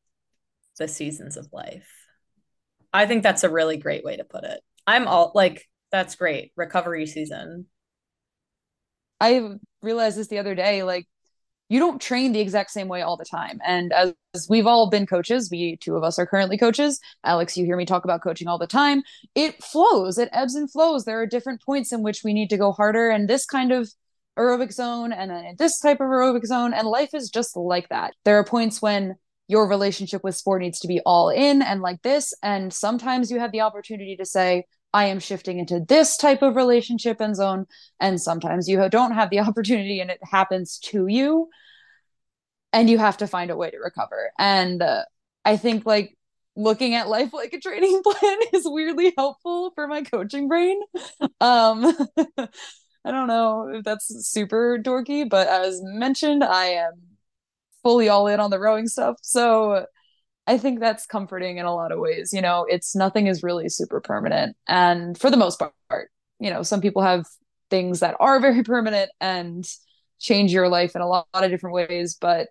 [0.78, 1.88] the seasons of life.
[2.92, 4.60] I think that's a really great way to put it.
[4.86, 6.52] I'm all like, that's great.
[6.56, 7.66] Recovery season.
[9.20, 10.82] I realized this the other day.
[10.82, 11.06] Like,
[11.68, 13.60] you don't train the exact same way all the time.
[13.64, 16.98] And as we've all been coaches, we two of us are currently coaches.
[17.24, 19.02] Alex, you hear me talk about coaching all the time.
[19.36, 21.04] It flows, it ebbs and flows.
[21.04, 23.08] There are different points in which we need to go harder.
[23.08, 23.88] And this kind of
[24.36, 28.14] aerobic zone, and then this type of aerobic zone, and life is just like that.
[28.24, 29.14] There are points when
[29.46, 32.32] your relationship with sport needs to be all in and like this.
[32.42, 36.56] And sometimes you have the opportunity to say, I am shifting into this type of
[36.56, 37.66] relationship and zone.
[38.00, 41.48] And sometimes you don't have the opportunity and it happens to you.
[42.72, 44.30] And you have to find a way to recover.
[44.38, 45.04] And uh,
[45.44, 46.16] I think like
[46.56, 50.80] looking at life like a training plan is weirdly helpful for my coaching brain.
[51.40, 51.96] Um,
[53.04, 56.92] I don't know if that's super dorky, but as mentioned, I am
[57.82, 59.16] fully all in on the rowing stuff.
[59.22, 59.86] So
[60.50, 62.32] I think that's comforting in a lot of ways.
[62.32, 64.56] You know, it's nothing is really super permanent.
[64.66, 67.24] And for the most part, you know, some people have
[67.70, 69.64] things that are very permanent and
[70.18, 72.48] change your life in a lot, lot of different ways, but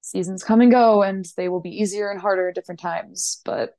[0.00, 3.40] seasons come and go and they will be easier and harder at different times.
[3.44, 3.76] But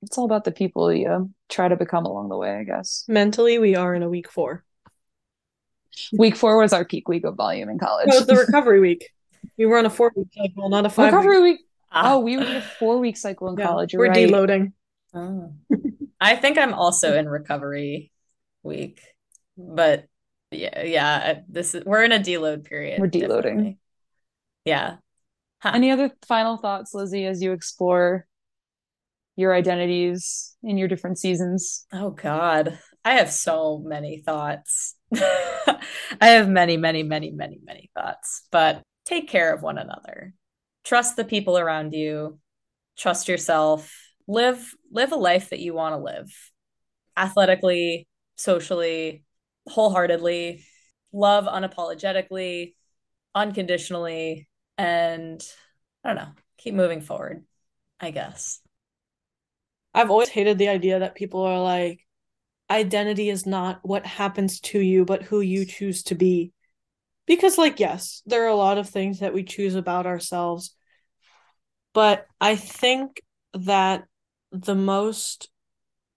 [0.00, 3.04] it's all about the people you try to become along the way, I guess.
[3.08, 4.64] Mentally, we are in a week four.
[6.14, 8.08] Week four was our peak week of volume in college.
[8.08, 9.10] No, the recovery week.
[9.58, 11.12] We were on a four week cycle, not a five.
[11.12, 11.58] Recovery week.
[11.58, 12.14] week Ah.
[12.14, 13.94] Oh, we were in a four week cycle in yeah, college.
[13.94, 14.28] we're right.
[14.28, 14.72] deloading.
[15.14, 15.52] Oh.
[16.20, 18.10] I think I'm also in recovery
[18.64, 19.00] week,
[19.56, 20.06] but
[20.50, 21.40] yeah, yeah.
[21.48, 23.00] This is we're in a deload period.
[23.00, 23.42] We're deloading.
[23.42, 23.78] Definitely.
[24.64, 24.96] Yeah.
[25.60, 25.72] Huh.
[25.74, 28.26] Any other final thoughts, Lizzy, as you explore
[29.36, 31.86] your identities in your different seasons?
[31.92, 34.96] Oh God, I have so many thoughts.
[35.14, 35.78] I
[36.20, 38.48] have many, many, many, many, many thoughts.
[38.50, 40.34] But take care of one another
[40.84, 42.38] trust the people around you
[42.96, 43.92] trust yourself
[44.26, 46.32] live live a life that you want to live
[47.16, 48.06] athletically
[48.36, 49.24] socially
[49.68, 50.64] wholeheartedly
[51.12, 52.74] love unapologetically
[53.34, 55.42] unconditionally and
[56.04, 57.44] i don't know keep moving forward
[58.00, 58.60] i guess.
[59.96, 62.00] I've always hated the idea that people are like
[62.68, 66.52] identity is not what happens to you but who you choose to be
[67.26, 70.74] because like yes there are a lot of things that we choose about ourselves
[71.92, 73.20] but i think
[73.52, 74.04] that
[74.52, 75.48] the most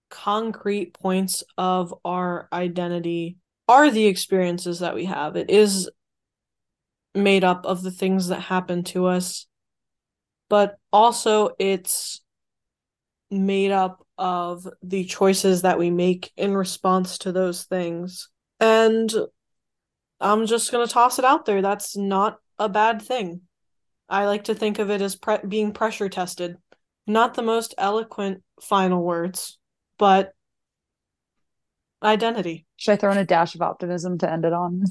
[0.10, 3.38] concrete points of our identity
[3.68, 5.36] are the experiences that we have.
[5.36, 5.90] It is
[7.14, 9.48] made up of the things that happen to us
[10.50, 12.22] but also it's
[13.30, 18.30] made up of the choices that we make in response to those things.
[18.60, 19.12] And
[20.20, 21.62] I'm just going to toss it out there.
[21.62, 23.42] That's not a bad thing.
[24.10, 26.58] I like to think of it as pre- being pressure tested.
[27.06, 29.58] Not the most eloquent final words,
[29.98, 30.34] but
[32.04, 32.66] identity.
[32.78, 34.84] Should I throw in a dash of optimism to end it on?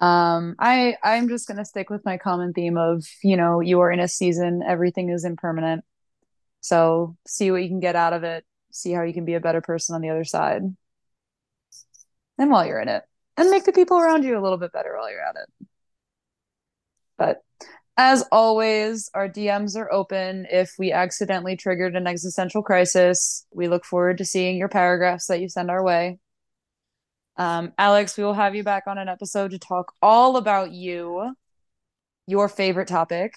[0.00, 3.90] Um, I I'm just gonna stick with my common theme of you know you are
[3.90, 5.84] in a season, everything is impermanent,
[6.60, 9.40] so see what you can get out of it, see how you can be a
[9.40, 10.62] better person on the other side,
[12.38, 13.04] and while you're in it,
[13.36, 15.66] and make the people around you a little bit better while you're at it.
[17.16, 17.42] But
[17.96, 20.46] as always, our DMs are open.
[20.50, 25.40] If we accidentally triggered an existential crisis, we look forward to seeing your paragraphs that
[25.40, 26.18] you send our way.
[27.36, 31.34] Um, Alex, we will have you back on an episode to talk all about you,
[32.26, 33.34] your favorite topic.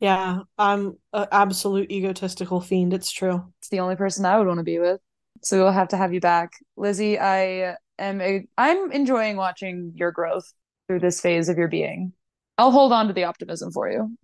[0.00, 2.92] Yeah, I'm an absolute egotistical fiend.
[2.92, 3.44] It's true.
[3.60, 5.00] It's the only person I would want to be with.
[5.42, 7.18] So we'll have to have you back, Lizzy.
[7.18, 10.52] I am a, I'm enjoying watching your growth
[10.86, 12.12] through this phase of your being.
[12.58, 14.16] I'll hold on to the optimism for you.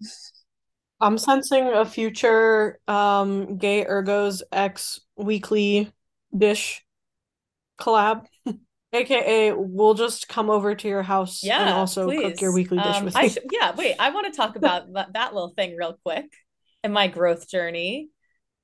[1.00, 5.92] I'm sensing a future um gay ergos X weekly
[6.36, 6.84] dish
[7.80, 8.26] collab.
[8.92, 12.22] AKA, we'll just come over to your house yeah, and also please.
[12.22, 13.28] cook your weekly dish um, with you.
[13.28, 16.32] Sh- yeah, wait, I want to talk about that, that little thing real quick
[16.82, 18.08] in my growth journey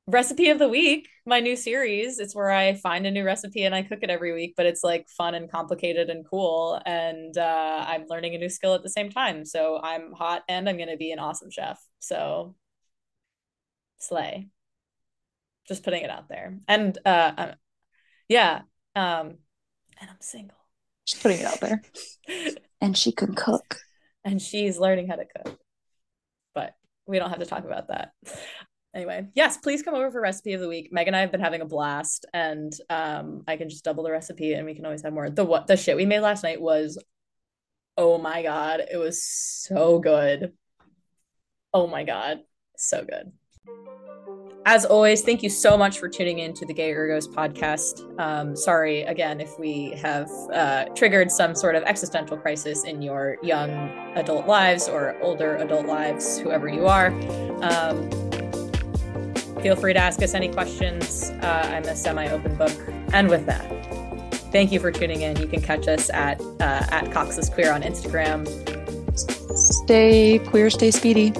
[0.07, 2.19] recipe of the week my new series.
[2.19, 4.85] It's where i find a new recipe and i cook it every week but it's
[4.85, 8.91] like fun and complicated and cool and uh, i'm learning a new skill at the
[8.91, 9.45] same time.
[9.45, 11.81] So i'm hot and i'm going to be an awesome chef.
[12.01, 12.55] So
[13.99, 14.49] slay.
[15.67, 16.59] Just putting it out there.
[16.69, 17.53] And uh
[18.29, 18.63] yeah
[18.95, 19.39] um
[19.99, 20.59] and i'm single.
[21.07, 21.83] Just putting it out there.
[22.81, 23.79] And she can cook.
[24.27, 25.59] And she's learning how to cook.
[26.55, 26.75] But
[27.07, 28.13] we don't have to talk about that
[28.95, 30.93] anyway, yes, please come over for recipe of the week.
[30.93, 34.11] Meg and I have been having a blast, and um, I can just double the
[34.11, 35.29] recipe, and we can always have more.
[35.29, 37.03] The what the shit we made last night was,
[37.97, 40.53] oh my god, it was so good.
[41.73, 42.41] Oh my god,
[42.77, 43.33] so good.
[44.67, 48.19] As always, thank you so much for tuning in to the Gay Ergos podcast.
[48.19, 53.37] Um, sorry again if we have uh, triggered some sort of existential crisis in your
[53.43, 53.71] young
[54.15, 57.09] adult lives or older adult lives, whoever you are.
[57.63, 58.09] Um,
[59.65, 61.31] feel free to ask us any questions.
[61.41, 62.71] Uh, I'm a semi-open book.
[63.15, 63.65] And with that,
[64.53, 65.39] thank you for tuning in.
[65.39, 68.47] You can catch us at uh, at Cox's Queer on Instagram.
[69.57, 71.33] Stay queer, stay speedy.